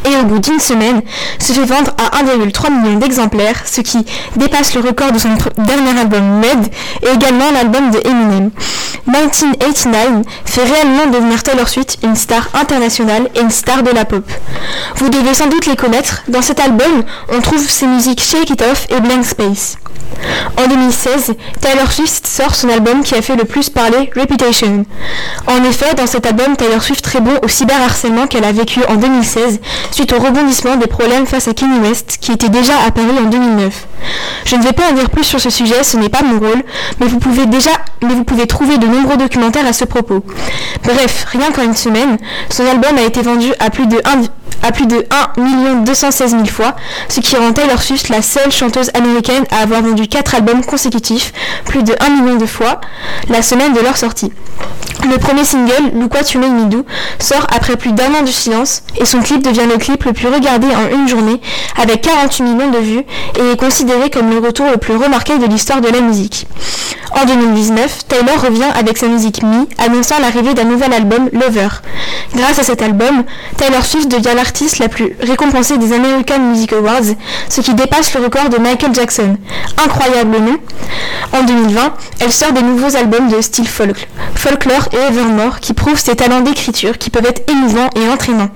[0.07, 1.03] Et au bout d'une semaine,
[1.38, 4.05] se fait vendre à 1,3 million d'exemplaires, ce qui
[4.37, 6.72] dépasse le record de son dernier album Red
[7.03, 8.51] et également l'album de Eminem.
[9.07, 14.24] 1989 fait réellement devenir Taylor Swift une star internationale et une star de la pop.
[14.97, 18.62] Vous devez sans doute les connaître, dans cet album, on trouve ses musiques Shake It
[18.62, 19.76] Off et Blank Space.
[20.56, 24.84] En 2016, Taylor Swift sort son album qui a fait le plus parler, Reputation.
[25.46, 29.60] En effet, dans cet album, Taylor Swift répond au cyberharcèlement qu'elle a vécu en 2016
[29.90, 33.86] suite au rebondissement des problèmes face à Kanye West qui était déjà apparu en 2009.
[34.44, 36.62] Je ne vais pas en dire plus sur ce sujet, ce n'est pas mon rôle,
[37.00, 37.70] mais vous pouvez déjà,
[38.02, 40.24] mais vous pouvez trouver de nombreux documentaires à ce propos.
[40.84, 42.18] Bref, rien qu'en une semaine,
[42.50, 44.22] son album a été vendu à plus de 1,
[44.66, 45.06] à plus de
[45.36, 46.74] 1 216 000 fois,
[47.08, 51.32] ce qui rend Taylor Swift la seule chanteuse américaine à avoir vendu 4 albums consécutifs,
[51.66, 52.80] plus de 1 million de fois,
[53.28, 54.32] la semaine de leur sortie.
[55.10, 56.84] Le premier single, Look What You Me
[57.18, 60.28] sort après plus d'un an de silence et son clip devient le clip le plus
[60.28, 61.40] regardé en une journée
[61.76, 63.04] avec 48 millions de vues
[63.38, 66.46] et est considéré comme le retour le plus remarqué de l'histoire de la musique.
[67.20, 71.68] En 2019, Taylor revient avec sa musique Me, annonçant l'arrivée d'un nouvel album, Lover.
[72.34, 73.24] Grâce à cet album,
[73.56, 77.14] Taylor Swift devient l'art- la plus récompensée des American Music Awards,
[77.48, 79.36] ce qui dépasse le record de Michael Jackson.
[79.84, 80.59] Incroyable, non?
[81.32, 85.98] En 2020, elle sort des nouveaux albums de style folk, folklore et Evermore qui prouvent
[85.98, 88.50] ses talents d'écriture qui peuvent être émouvants et entraînants.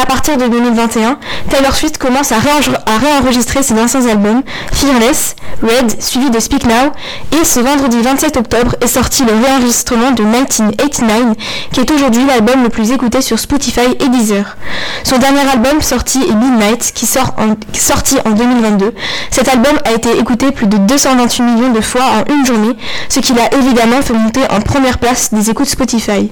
[0.00, 1.18] À partir de 2021,
[1.50, 6.92] Taylor Swift commence à, à réenregistrer ses anciens albums, Fearless, Red, suivi de Speak Now,
[7.32, 11.36] et ce vendredi 27 octobre est sorti le réenregistrement de 1989,
[11.72, 14.56] qui est aujourd'hui l'album le plus écouté sur Spotify et Deezer.
[15.02, 18.92] Son dernier album sorti est Midnight, qui sort en, sorti en 2022.
[19.30, 22.76] Cet album a été écouté plus de 228 millions de fois en une journée,
[23.08, 26.30] ce qui l'a évidemment fait monter en première place des écoutes Spotify.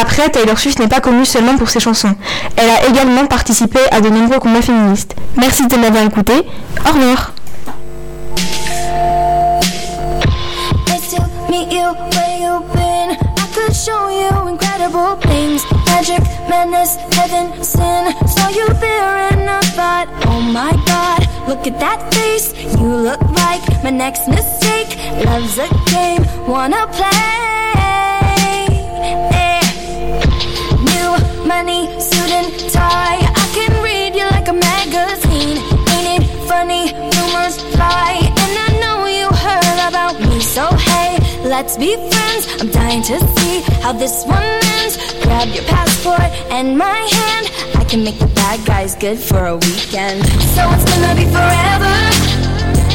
[0.00, 2.14] Après, Taylor Swift n'est pas connue seulement pour ses chansons.
[2.56, 5.16] Elle a également participé à de nombreux combats féministes.
[5.36, 6.34] Merci de m'avoir écouté.
[6.88, 7.32] Au revoir.
[16.80, 18.28] Madness, heaven, sin.
[18.28, 23.20] Saw you there and I thought, oh my god Look at that face, you look
[23.32, 24.96] like my next mistake.
[25.24, 28.66] Love's a game, wanna play.
[29.34, 29.60] Eh.
[30.90, 31.10] New
[31.48, 33.18] money, suit and tie.
[33.18, 35.58] I can read you like a magazine.
[35.94, 38.19] Ain't it funny, rumors fly
[41.60, 44.42] Let's be friends, I'm dying to see how this one
[44.80, 44.96] ends.
[45.22, 47.52] Grab your passport and my hand.
[47.76, 50.24] I can make the bad guys good for a weekend.
[50.56, 51.96] So it's gonna be forever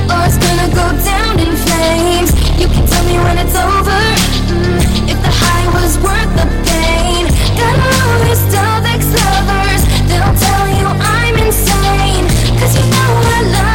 [0.09, 2.33] Or it's gonna go down in flames.
[2.57, 4.01] You can tell me when it's over
[4.49, 7.29] mm, If the high was worth the pain.
[7.61, 9.81] Got all these dumb ex-lovers.
[10.09, 12.25] They'll tell you I'm insane
[12.57, 13.74] Cause you know I love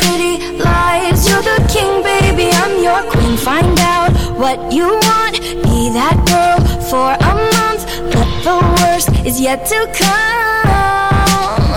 [0.00, 1.28] pretty lies.
[1.28, 3.36] You're the king, baby, I'm your queen.
[3.36, 5.40] Find out what you want.
[5.64, 6.58] Be that girl
[6.90, 7.82] for a month.
[8.12, 11.70] But the worst is yet to come.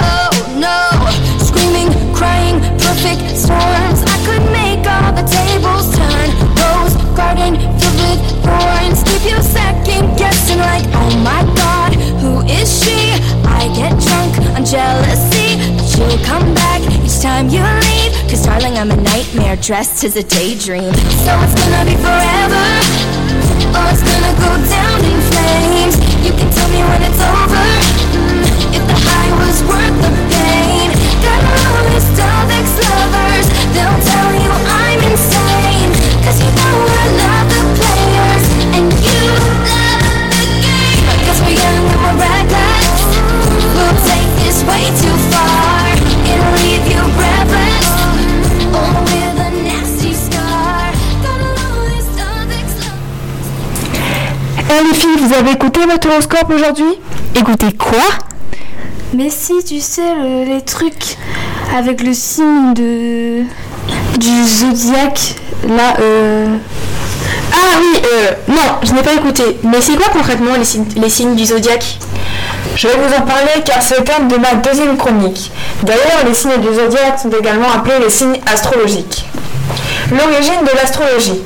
[0.00, 0.32] Oh
[0.66, 0.80] no.
[1.38, 4.00] Screaming, crying, perfect storms.
[4.14, 6.28] I could make all the tables turn.
[6.60, 7.79] Rose garden
[19.60, 20.92] nightmare dressed as a daydream.
[21.24, 22.64] So it's gonna be forever
[23.76, 25.96] Or it's gonna go down in flames.
[26.24, 27.66] You can tell me when it's over
[28.16, 30.90] mm, If the high was worth the pain.
[31.22, 35.90] Got all these dumb ex-lovers They'll tell you I'm insane.
[36.24, 37.39] Cause you know I love
[54.72, 56.94] Eh les filles, vous avez écouté votre horoscope aujourd'hui?
[57.34, 57.98] Écoutez quoi?
[59.14, 61.16] Mais si, tu sais, le- les trucs
[61.76, 63.42] avec le signe de
[64.18, 65.34] du zodiaque,
[65.68, 66.56] là, euh...
[67.52, 69.42] Ah oui, euh, non, je n'ai pas écouté.
[69.64, 71.98] Mais c'est quoi concrètement les signes, les signes du zodiaque?
[72.76, 75.50] Je vais vous en parler car c'est le thème de ma deuxième chronique.
[75.82, 79.24] D'ailleurs, les signes du zodiaque sont également appelés les signes astrologiques.
[80.12, 81.40] L'origine de l'astrologie.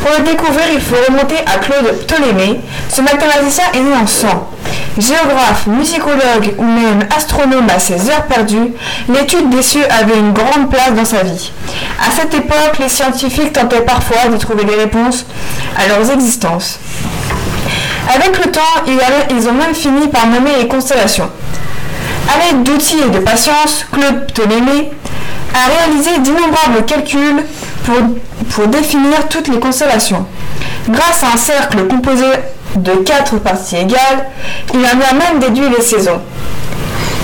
[0.00, 2.60] Pour le découvrir, il faut remonter à Claude Ptolémée.
[2.88, 4.28] Ce mathématicien est né en 100.
[4.98, 8.72] Géographe, musicologue ou même astronome à ses heures perdues,
[9.08, 11.52] l'étude des cieux avait une grande place dans sa vie.
[12.00, 15.26] À cette époque, les scientifiques tentaient parfois de trouver des réponses
[15.76, 16.78] à leurs existences.
[18.12, 21.30] Avec le temps, ils ont même fini par nommer les constellations.
[22.28, 24.90] À l'aide d'outils et de patience, Claude Ptolémée
[25.54, 27.44] a réalisé d'innombrables calculs
[27.84, 27.96] pour,
[28.50, 30.26] pour définir toutes les constellations.
[30.88, 32.26] Grâce à un cercle composé
[32.76, 34.26] de quatre parties égales,
[34.74, 36.20] il en a même déduit les saisons.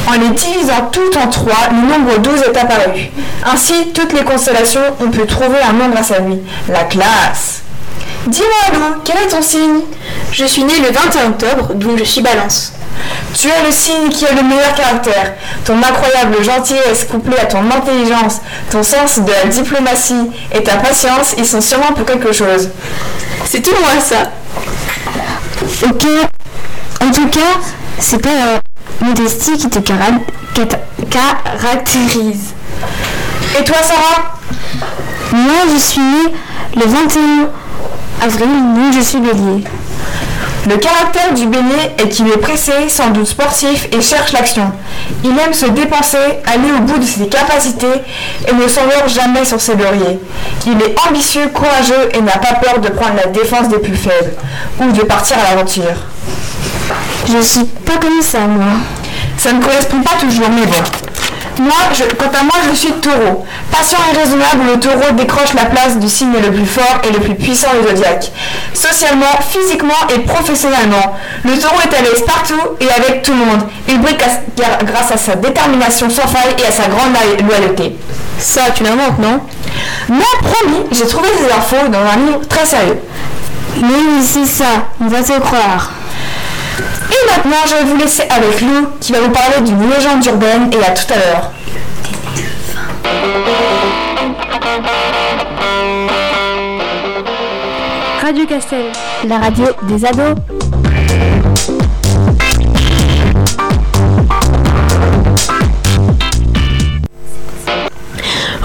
[0.08, 3.10] En les divisant toutes en trois, le nombre 12 est apparu.
[3.44, 6.38] Ainsi, toutes les constellations, on peut trouver un nom grâce à lui.
[6.68, 7.62] La classe
[8.26, 9.80] Dis-moi, Lou, quel est ton signe?
[10.32, 12.72] Je suis née le 21 octobre, donc je suis balance.
[13.38, 15.34] Tu es le signe qui a le meilleur caractère.
[15.64, 21.34] Ton incroyable gentillesse couplée à ton intelligence, ton sens de la diplomatie et ta patience,
[21.36, 22.70] ils sont sûrement pour quelque chose.
[23.44, 24.30] C'est tout moi ça.
[25.84, 26.06] Ok.
[27.02, 27.60] En tout cas,
[27.98, 30.20] c'est pas la modestie qui te cara-
[31.10, 32.54] caractérise.
[33.60, 34.38] Et toi, Sarah?
[35.32, 36.32] Moi, je suis née
[36.76, 37.48] le 21
[38.24, 39.64] avril, donc je suis bélier.
[40.68, 44.72] Le caractère du bélier est qu'il est pressé, sans doute sportif et cherche l'action.
[45.22, 48.02] Il aime se dépenser, aller au bout de ses capacités
[48.48, 50.18] et ne s'endort jamais sur ses lauriers.
[50.66, 54.32] Il est ambitieux, courageux et n'a pas peur de prendre la défense des plus faibles
[54.80, 55.94] ou de partir à l'aventure.
[57.28, 58.66] Je suis pas comme ça, moi.
[59.38, 60.82] Ça ne correspond pas toujours, mais bon.
[61.58, 63.46] Moi, je- quant à moi, je suis taureau.
[63.70, 67.18] Patient et raisonnable, le taureau décroche la place du signe le plus fort et le
[67.20, 68.30] plus puissant du zodiaque.
[68.74, 73.62] Socialement, physiquement et professionnellement, le taureau est à l'aise partout et avec tout le monde.
[73.88, 74.16] Il brille
[74.84, 77.96] grâce à sa détermination sans faille et à sa grande lo- loyauté.
[78.38, 79.40] Ça, tu l'inventes, non?
[80.10, 82.98] Non, promis, j'ai trouvé ces infos dans un livre très sérieux.
[83.76, 84.64] Mais oui, c'est ça,
[85.00, 85.90] on va te croire.
[87.10, 90.70] Et maintenant, je vais vous laisser avec Lou qui va vous parler d'une légende urbaine
[90.72, 91.50] et à tout à l'heure.
[98.22, 98.86] Radio Castel,
[99.28, 100.34] la radio des ados.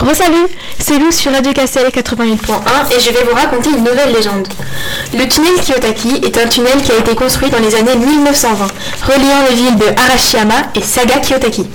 [0.02, 0.48] Resalut,
[0.80, 4.48] c'est Lou sur Radio Castel 88.1 et je vais vous raconter une nouvelle légende.
[5.14, 8.66] Le tunnel Kiyotaki est un tunnel qui a été construit dans les années 1920,
[9.06, 11.68] reliant les villes de Arashiyama et Saga Kiyotaki.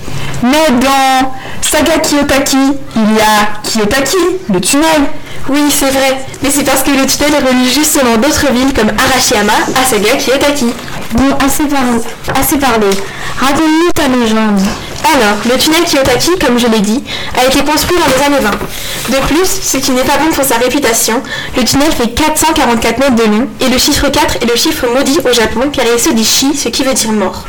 [0.43, 2.57] Mais dans Saga Kiyotaki,
[2.97, 4.17] il y a Kiyotaki,
[4.53, 5.03] le tunnel.
[5.49, 9.53] Oui, c'est vrai, mais c'est parce que le tunnel relie justement d'autres villes comme Arashiyama
[9.53, 10.65] à Saga Kiyotaki.
[11.13, 12.87] Bon, assez, par- assez parlé.
[13.39, 14.59] Raconte-nous ta légende.
[15.03, 17.03] Alors, le tunnel Kiyotaki, comme je l'ai dit,
[17.37, 18.51] a été construit dans les années 20.
[19.09, 21.21] De plus, ce qui n'est pas bon pour sa réputation,
[21.55, 25.19] le tunnel fait 444 mètres de long et le chiffre 4 est le chiffre maudit
[25.23, 27.45] au Japon car il se dit Shi, ce qui veut dire mort.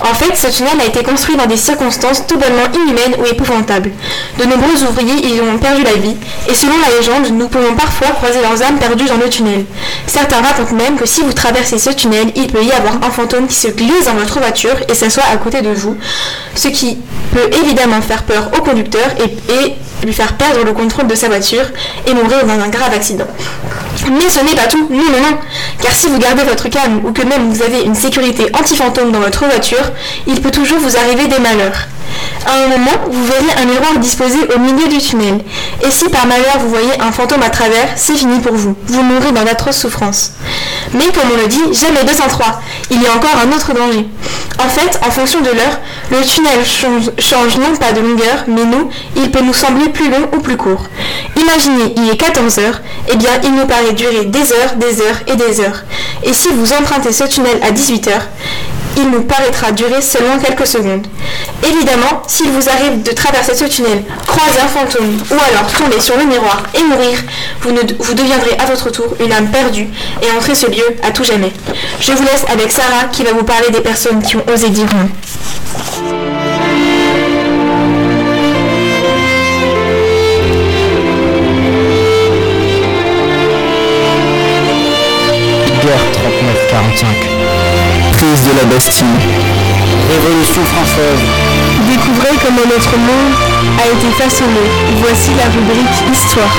[0.00, 3.92] En fait, ce tunnel a été construit dans des circonstances tout bonnement inhumaines ou épouvantables.
[4.38, 6.16] De nombreux ouvriers y ont perdu la vie,
[6.48, 9.64] et selon la légende, nous pouvons parfois croiser leurs âmes perdues dans le tunnel.
[10.06, 13.46] Certains racontent même que si vous traversez ce tunnel, il peut y avoir un fantôme
[13.46, 15.96] qui se glisse dans votre voiture et s'assoit à côté de vous,
[16.62, 16.96] ce qui
[17.34, 21.62] peut évidemment faire peur au conducteur et, lui faire perdre le contrôle de sa voiture
[22.08, 23.26] et mourir dans un grave accident.
[24.10, 25.38] Mais ce n'est pas tout, non, non, non,
[25.80, 29.20] car si vous gardez votre calme ou que même vous avez une sécurité anti-fantôme dans
[29.20, 29.92] votre voiture,
[30.26, 31.86] il peut toujours vous arriver des malheurs.
[32.46, 35.38] À un moment, vous verrez un miroir disposé au milieu du tunnel,
[35.86, 39.02] et si par malheur vous voyez un fantôme à travers, c'est fini pour vous, vous
[39.02, 40.32] mourrez dans d'atroces souffrances.
[40.92, 42.60] Mais comme on le dit, jamais 203,
[42.90, 44.06] il y a encore un autre danger.
[44.58, 48.64] En fait, en fonction de l'heure, le tunnel change, change non pas de longueur, mais
[48.64, 50.86] nous, il peut nous sembler plus long ou plus court.
[51.40, 55.20] Imaginez, il est 14 heures, eh bien il nous paraît durer des heures, des heures
[55.26, 55.82] et des heures.
[56.22, 58.28] Et si vous empruntez ce tunnel à 18 heures,
[58.96, 61.06] il nous paraîtra durer seulement quelques secondes.
[61.62, 66.16] Évidemment, s'il vous arrive de traverser ce tunnel, croiser un fantôme ou alors tomber sur
[66.16, 67.18] le miroir et mourir,
[67.60, 67.72] vous,
[68.14, 69.88] deviendrez à votre tour une âme perdue
[70.22, 71.52] et entrez ce lieu à tout jamais.
[72.00, 74.86] Je vous laisse avec Sarah qui va vous parler des personnes qui ont osé dire
[74.86, 75.08] non.
[88.84, 91.20] Révolution française.
[91.88, 93.32] Découvrez comment notre monde
[93.78, 94.58] a été façonné.
[95.00, 96.56] Voici la rubrique Histoire.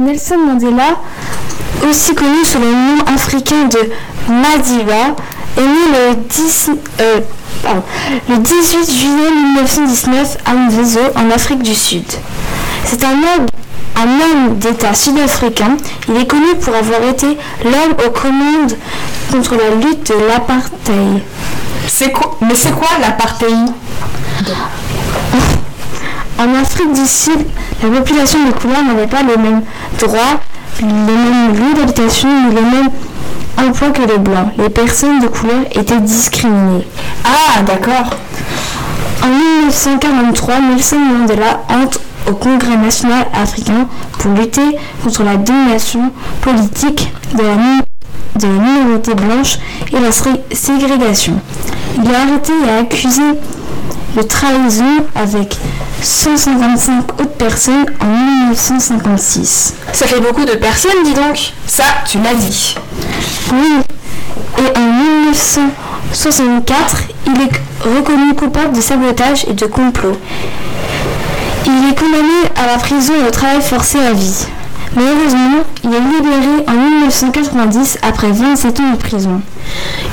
[0.00, 1.00] Nelson Mandela,
[1.90, 3.90] aussi connu sous le nom africain de
[4.32, 5.16] Madiba,
[5.56, 6.70] est né le, 10
[7.00, 7.20] euh,
[7.62, 7.82] pardon,
[8.28, 12.04] le 18 juillet 1919 à Mvezo, en Afrique du Sud.
[12.84, 13.46] C'est un homme,
[13.96, 15.76] un homme d'État sud-africain.
[16.08, 17.26] Il est connu pour avoir été
[17.64, 18.76] l'homme aux commandes
[19.30, 21.22] contre la lutte de l'apartheid.
[21.86, 23.68] C'est quoi Mais c'est quoi l'apartheid?
[26.38, 27.46] En Afrique du Sud,
[27.82, 29.62] la population de couleur n'avait pas les mêmes
[29.98, 30.40] droits,
[30.80, 32.90] les mêmes lieux d'habitation ni les mêmes
[33.58, 34.52] emplois que les blancs.
[34.56, 36.86] Les personnes de couleur étaient discriminées.
[37.24, 38.10] Ah, d'accord.
[39.22, 43.86] En 1943, Nelson Mandela entre au Congrès national africain
[44.18, 46.12] pour lutter contre la domination
[46.42, 47.82] politique de la, mi-
[48.36, 49.58] de la minorité blanche
[49.92, 51.34] et la sé- ségrégation.
[51.96, 53.22] Il est arrêté et accusé
[54.16, 55.56] de trahison avec
[56.02, 59.74] 155 autres personnes en 1956.
[59.92, 61.52] Ça fait beaucoup de personnes, dis donc.
[61.66, 62.76] Ça, tu l'as dit.
[63.52, 63.80] Oui,
[64.58, 65.30] et en
[66.10, 67.50] 1964, il est
[67.84, 70.16] reconnu coupable de sabotage et de complot.
[71.66, 74.46] Il est condamné à la prison et au travail forcé à vie.
[74.96, 79.42] Malheureusement, il est libéré en 1990 après 27 ans de prison.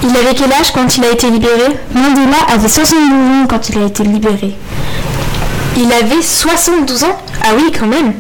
[0.04, 1.80] Il avait quel âge quand il a été libéré?
[1.94, 4.54] Mandela avait 72 ans quand il a été libéré.
[5.78, 7.18] Il avait 72 ans?
[7.42, 8.14] Ah oui, quand même.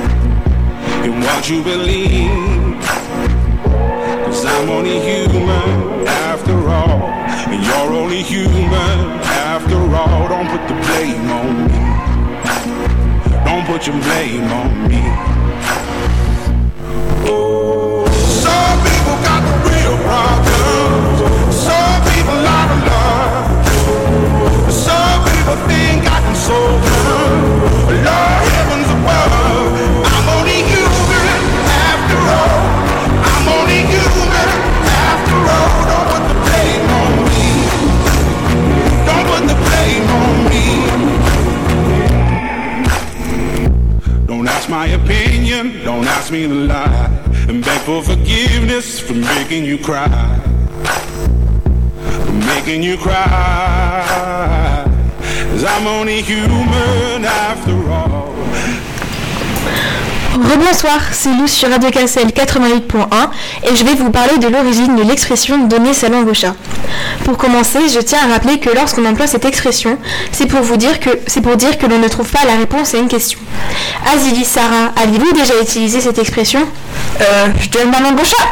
[1.03, 2.79] in what you believe?
[4.25, 7.01] Cause I'm only human after all.
[7.51, 8.99] And you're only human
[9.49, 10.27] after all.
[10.29, 11.81] Don't put the blame on me.
[13.45, 15.01] Don't put your blame on me.
[18.45, 21.17] Some people got the real problems.
[21.67, 23.45] Some people out of love.
[24.71, 27.10] Some people think I can solve them.
[46.01, 47.11] Don't ask me to lie.
[47.47, 50.09] And beg for forgiveness for making you cry.
[52.25, 54.83] For making you cry.
[55.51, 58.30] Cause I'm only human after all.
[60.41, 63.05] Rebonsoir, c'est Lou sur Radio Cassel 88.1
[63.63, 66.55] et je vais vous parler de l'origine de l'expression donner sa langue au chat.
[67.23, 69.99] Pour commencer, je tiens à rappeler que lorsqu'on emploie cette expression,
[70.31, 72.95] c'est pour vous dire que c'est pour dire que l'on ne trouve pas la réponse
[72.95, 73.37] à une question.
[74.11, 76.61] Azili, Sarah, avez-vous déjà utilisé cette expression?
[77.21, 78.47] Euh, je donne ma langue au chat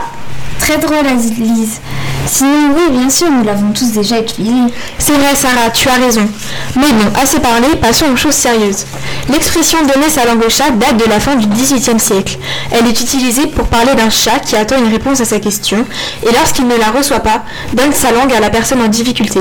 [0.60, 1.08] Très drôle,
[1.40, 1.80] Lise.
[2.28, 4.54] Sinon, oui, bien sûr, nous l'avons tous déjà utilisé.
[5.00, 6.28] C'est vrai, Sarah, tu as raison.
[6.76, 8.86] Mais bon, assez parlé, passons aux choses sérieuses.
[9.32, 12.38] L'expression donner sa langue au chat date de la fin du XVIIIe siècle.
[12.71, 15.86] Elle est utilisée pour parler d'un chat qui attend une réponse à sa question
[16.23, 19.39] et lorsqu'il ne la reçoit pas, donne sa langue à la personne en difficulté.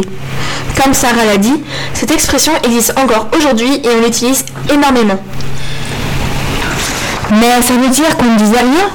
[0.83, 1.63] Comme Sarah l'a dit,
[1.95, 5.19] cette expression existe encore aujourd'hui et on l'utilise énormément.
[7.31, 8.89] Mais ça veut dire qu'on ne disait rien?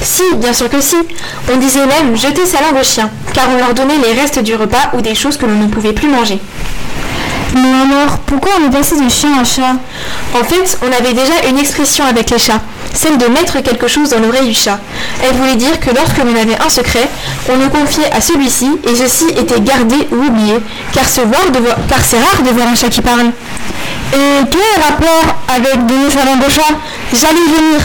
[0.00, 0.96] Si, bien sûr que si.
[1.52, 4.54] On disait même jeter sa langue aux chiens, car on leur donnait les restes du
[4.54, 6.38] repas ou des choses que l'on ne pouvait plus manger.
[7.56, 9.76] Mais alors, pourquoi on est passé de chien à chat?
[10.34, 12.60] En fait, on avait déjà une expression avec les chats,
[12.92, 14.78] celle de mettre quelque chose dans l'oreille du chat.
[15.24, 17.08] Elle voulait dire que lorsque l'on avait un secret,
[17.50, 20.58] on le confiait à celui-ci et ceci était gardé ou oublié,
[20.92, 23.30] car, c'est rare de voir un chat qui parle.
[24.12, 26.74] Et quel est le rapport avec donner sa langue au chat
[27.12, 27.80] J'allais venir.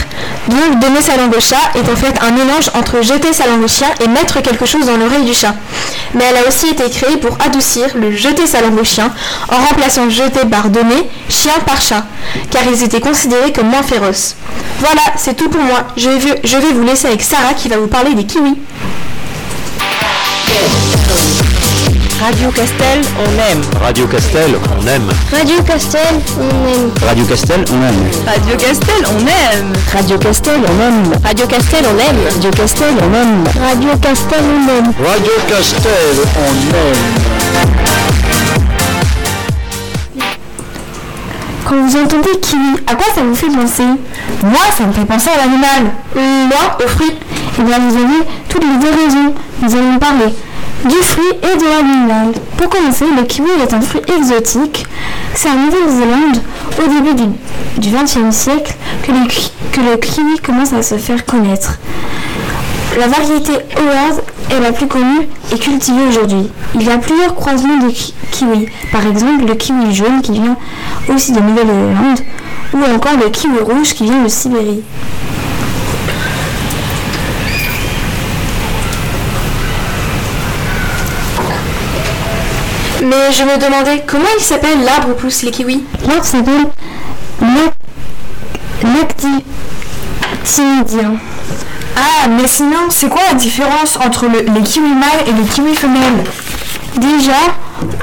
[0.48, 3.62] Donc donner sa langue au chat est en fait un mélange entre jeter sa langue
[3.62, 5.54] au chien et mettre quelque chose dans l'oreille du chat.
[6.14, 9.12] Mais elle a aussi été créée pour adoucir le jeter sa langue au chien
[9.48, 12.04] en remplaçant jeter par donner, chien par chat,
[12.50, 14.34] car ils étaient considérés comme moins féroces.
[14.80, 15.84] Voilà, c'est tout pour moi.
[15.96, 18.56] Je vais vous laisser avec Sarah qui va vous parler des kiwis.
[22.22, 23.62] Radio Castel, on aime.
[23.82, 25.10] Radio Castel, on aime.
[25.32, 26.92] Radio Castel, on aime.
[27.04, 28.12] Radio Castel, on aime.
[28.32, 29.72] Radio Castel, on aime.
[29.92, 31.12] Radio Castel, on aime.
[31.24, 32.22] Radio Castel, on aime.
[32.32, 33.44] Radio Castel, on aime.
[33.58, 34.94] Radio Castel, on aime.
[35.04, 37.02] Radio Castel, on aime.
[41.68, 43.86] Quand vous entendez kiwi, à quoi ça vous fait penser
[44.44, 45.92] Moi, ça me fait penser à l'animal.
[46.14, 47.16] Moi, aux fruits.
[47.58, 49.34] Eh bien, vous avez toutes les deux raisons.
[49.60, 50.32] Nous allons parler
[50.84, 52.32] du fruit et de l'animal.
[52.56, 54.84] Pour commencer, le kiwi est un fruit exotique.
[55.34, 56.42] C'est en Nouvelle-Zélande,
[56.78, 57.32] au début
[57.78, 61.78] du XXe siècle, que le, kiwi commence à se faire connaître.
[62.98, 64.20] La variété Howard
[64.50, 66.50] est la plus connue et cultivée aujourd'hui.
[66.74, 68.66] Il y a plusieurs croisements de ki- kiwi.
[68.90, 70.56] Par exemple, le kiwi jaune qui vient
[71.14, 72.18] aussi de Nouvelle-Zélande
[72.74, 74.82] ou encore le kiwi rouge qui vient de Sibérie.
[83.12, 85.84] Mais je me demandais comment il s'appelle l'arbre où poussent les kiwis.
[86.08, 86.64] L'arbre s'appelle
[88.82, 89.42] l'actinidien.
[91.94, 95.74] Ah, mais sinon, c'est quoi la différence entre le- les kiwis mâles et les kiwis
[95.74, 96.24] femelles?
[96.96, 97.36] Déjà,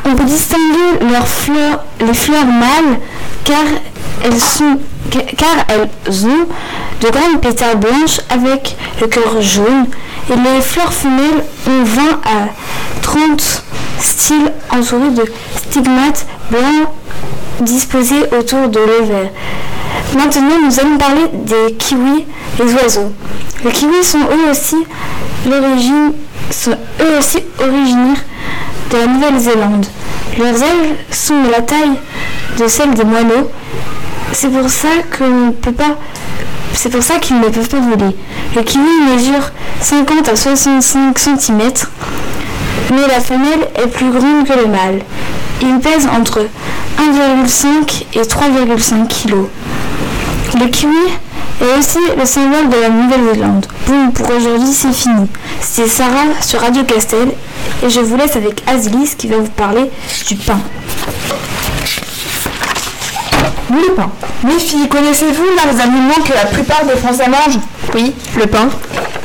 [0.06, 3.00] on peut distinguer leurs fleurs, les fleurs mâles
[3.46, 3.64] car
[4.24, 4.78] elles, sont,
[5.38, 5.90] car elles
[6.28, 6.46] ont
[7.02, 9.88] de grandes pétales blanches avec le cœur jaune.
[10.32, 12.50] Et les fleurs femelles ont 20 à
[13.02, 13.64] 30
[14.00, 15.24] styles entourés de
[15.58, 16.90] stigmates blancs
[17.62, 19.30] disposés autour de l'ovaire.
[20.16, 22.26] Maintenant, nous allons parler des kiwis,
[22.60, 23.12] les oiseaux.
[23.64, 24.76] Les kiwis sont eux aussi
[27.60, 28.24] originaires
[28.92, 29.86] de la Nouvelle-Zélande.
[30.38, 32.00] Leurs ailes sont de la taille
[32.58, 33.50] de celles des moineaux.
[34.32, 34.90] C'est pour ça
[36.74, 38.16] c'est pour ça qu'ils ne peuvent pas voler.
[38.56, 38.84] Le kiwi
[39.14, 41.60] mesure 50 à 65 cm,
[42.92, 45.00] mais la femelle est plus grande que le mâle.
[45.62, 46.46] Il pèse entre
[46.98, 49.36] 1,5 et 3,5 kg.
[50.60, 50.96] Le kiwi
[51.62, 53.66] est aussi le symbole de la Nouvelle-Zélande.
[53.88, 55.28] Bon, pour aujourd'hui, c'est fini.
[55.62, 57.30] C'était Sarah sur Radio Castel
[57.84, 59.92] et je vous laisse avec Azilis qui va vous parler
[60.28, 60.60] du pain.
[63.72, 64.10] Le pain.
[64.44, 67.60] Mes filles, connaissez-vous l'un des aliments que la plupart des Français mangent?
[67.94, 68.70] Oui, le pain.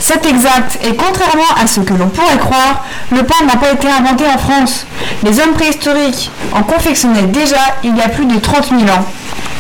[0.07, 3.89] C'est exact, et contrairement à ce que l'on pourrait croire, le pain n'a pas été
[3.89, 4.87] inventé en France.
[5.23, 9.07] Les hommes préhistoriques en confectionnaient déjà il y a plus de 30 000 ans.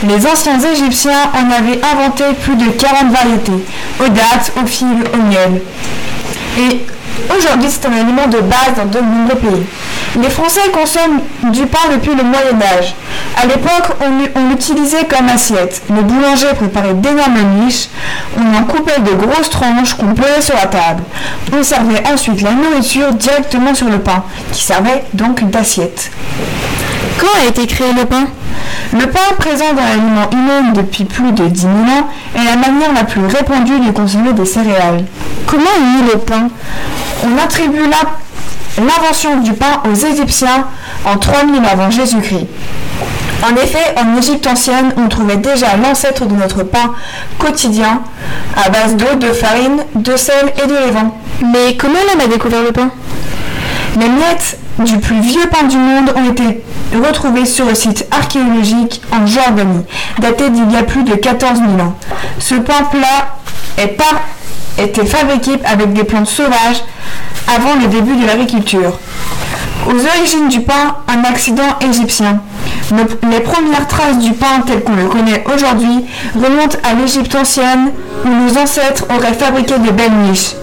[0.07, 3.65] Les anciens Égyptiens en avaient inventé plus de 40 variétés,
[4.01, 5.63] aux dattes, aux figues, au miel.
[6.59, 6.87] Et
[7.31, 9.67] aujourd'hui, c'est un aliment de base dans de nombreux pays.
[10.21, 11.21] Les Français consomment
[11.53, 12.95] du pain depuis le Moyen Âge.
[13.43, 15.83] À l'époque, on, l'u- on l'utilisait comme assiette.
[15.95, 17.89] Les boulangers préparaient d'énormes niches.
[18.39, 21.03] On en coupait de grosses tranches qu'on posait sur la table.
[21.53, 26.11] On servait ensuite la nourriture directement sur le pain, qui servait donc d'assiette.
[27.19, 28.25] Quand a été créé le pain?
[28.93, 32.93] Le pain, présent dans l'aliment humain depuis plus de 10 000 ans, est la manière
[32.95, 35.05] la plus répandue de consommer des céréales.
[35.47, 36.49] Comment est né le pain?
[37.23, 40.67] On attribue la- l'invention du pain aux Égyptiens
[41.05, 42.47] en 3000 avant Jésus-Christ.
[43.47, 46.95] En effet, en Égypte ancienne, on trouvait déjà l'ancêtre de notre pain
[47.39, 48.01] quotidien
[48.57, 51.13] à base d'eau, de farine, de sel et de levain.
[51.43, 52.91] Mais comment l'homme a découvert le pain?
[54.01, 56.65] Les miettes du plus vieux pain du monde ont été
[57.07, 59.85] retrouvées sur le site archéologique en Jordanie,
[60.19, 61.95] daté d'il y a plus de 14 000 ans.
[62.39, 63.37] Ce pain plat
[63.79, 64.21] est par-
[64.79, 66.83] était fabriqué avec des plantes sauvages
[67.49, 68.99] avant le début de l'agriculture.
[69.87, 72.41] Aux origines du pain, un accident égyptien.
[73.31, 76.05] Les premières traces du pain tel qu'on le connaît aujourd'hui
[76.35, 77.91] remontent à l'Égypte ancienne
[78.25, 80.55] où nos ancêtres auraient fabriqué de belles niches.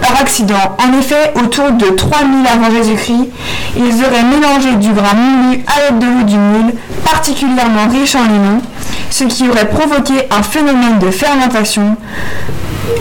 [0.00, 3.28] Par accident, en effet, autour de 3000 avant Jésus-Christ,
[3.76, 6.72] ils auraient mélangé du grain moulu à l'aide de l'eau du moule,
[7.04, 8.60] particulièrement riche en limon,
[9.10, 11.96] ce qui aurait provoqué un phénomène de fermentation.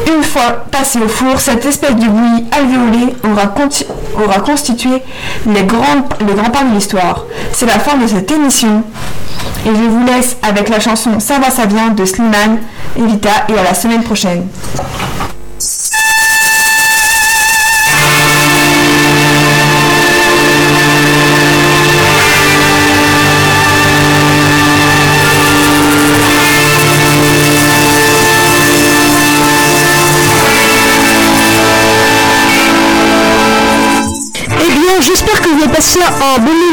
[0.07, 5.01] Une fois passé au four, cette espèce de bouillie alvéolée aura, constitué
[5.47, 7.25] les, grands- les grands pains de l'histoire.
[7.51, 8.83] C'est la fin de cette émission.
[9.65, 12.59] Et je vous laisse avec la chanson Ça va, ça vient de Slimane,
[12.97, 14.47] Evita, et à la semaine prochaine.
[35.77, 36.64] Eh bien,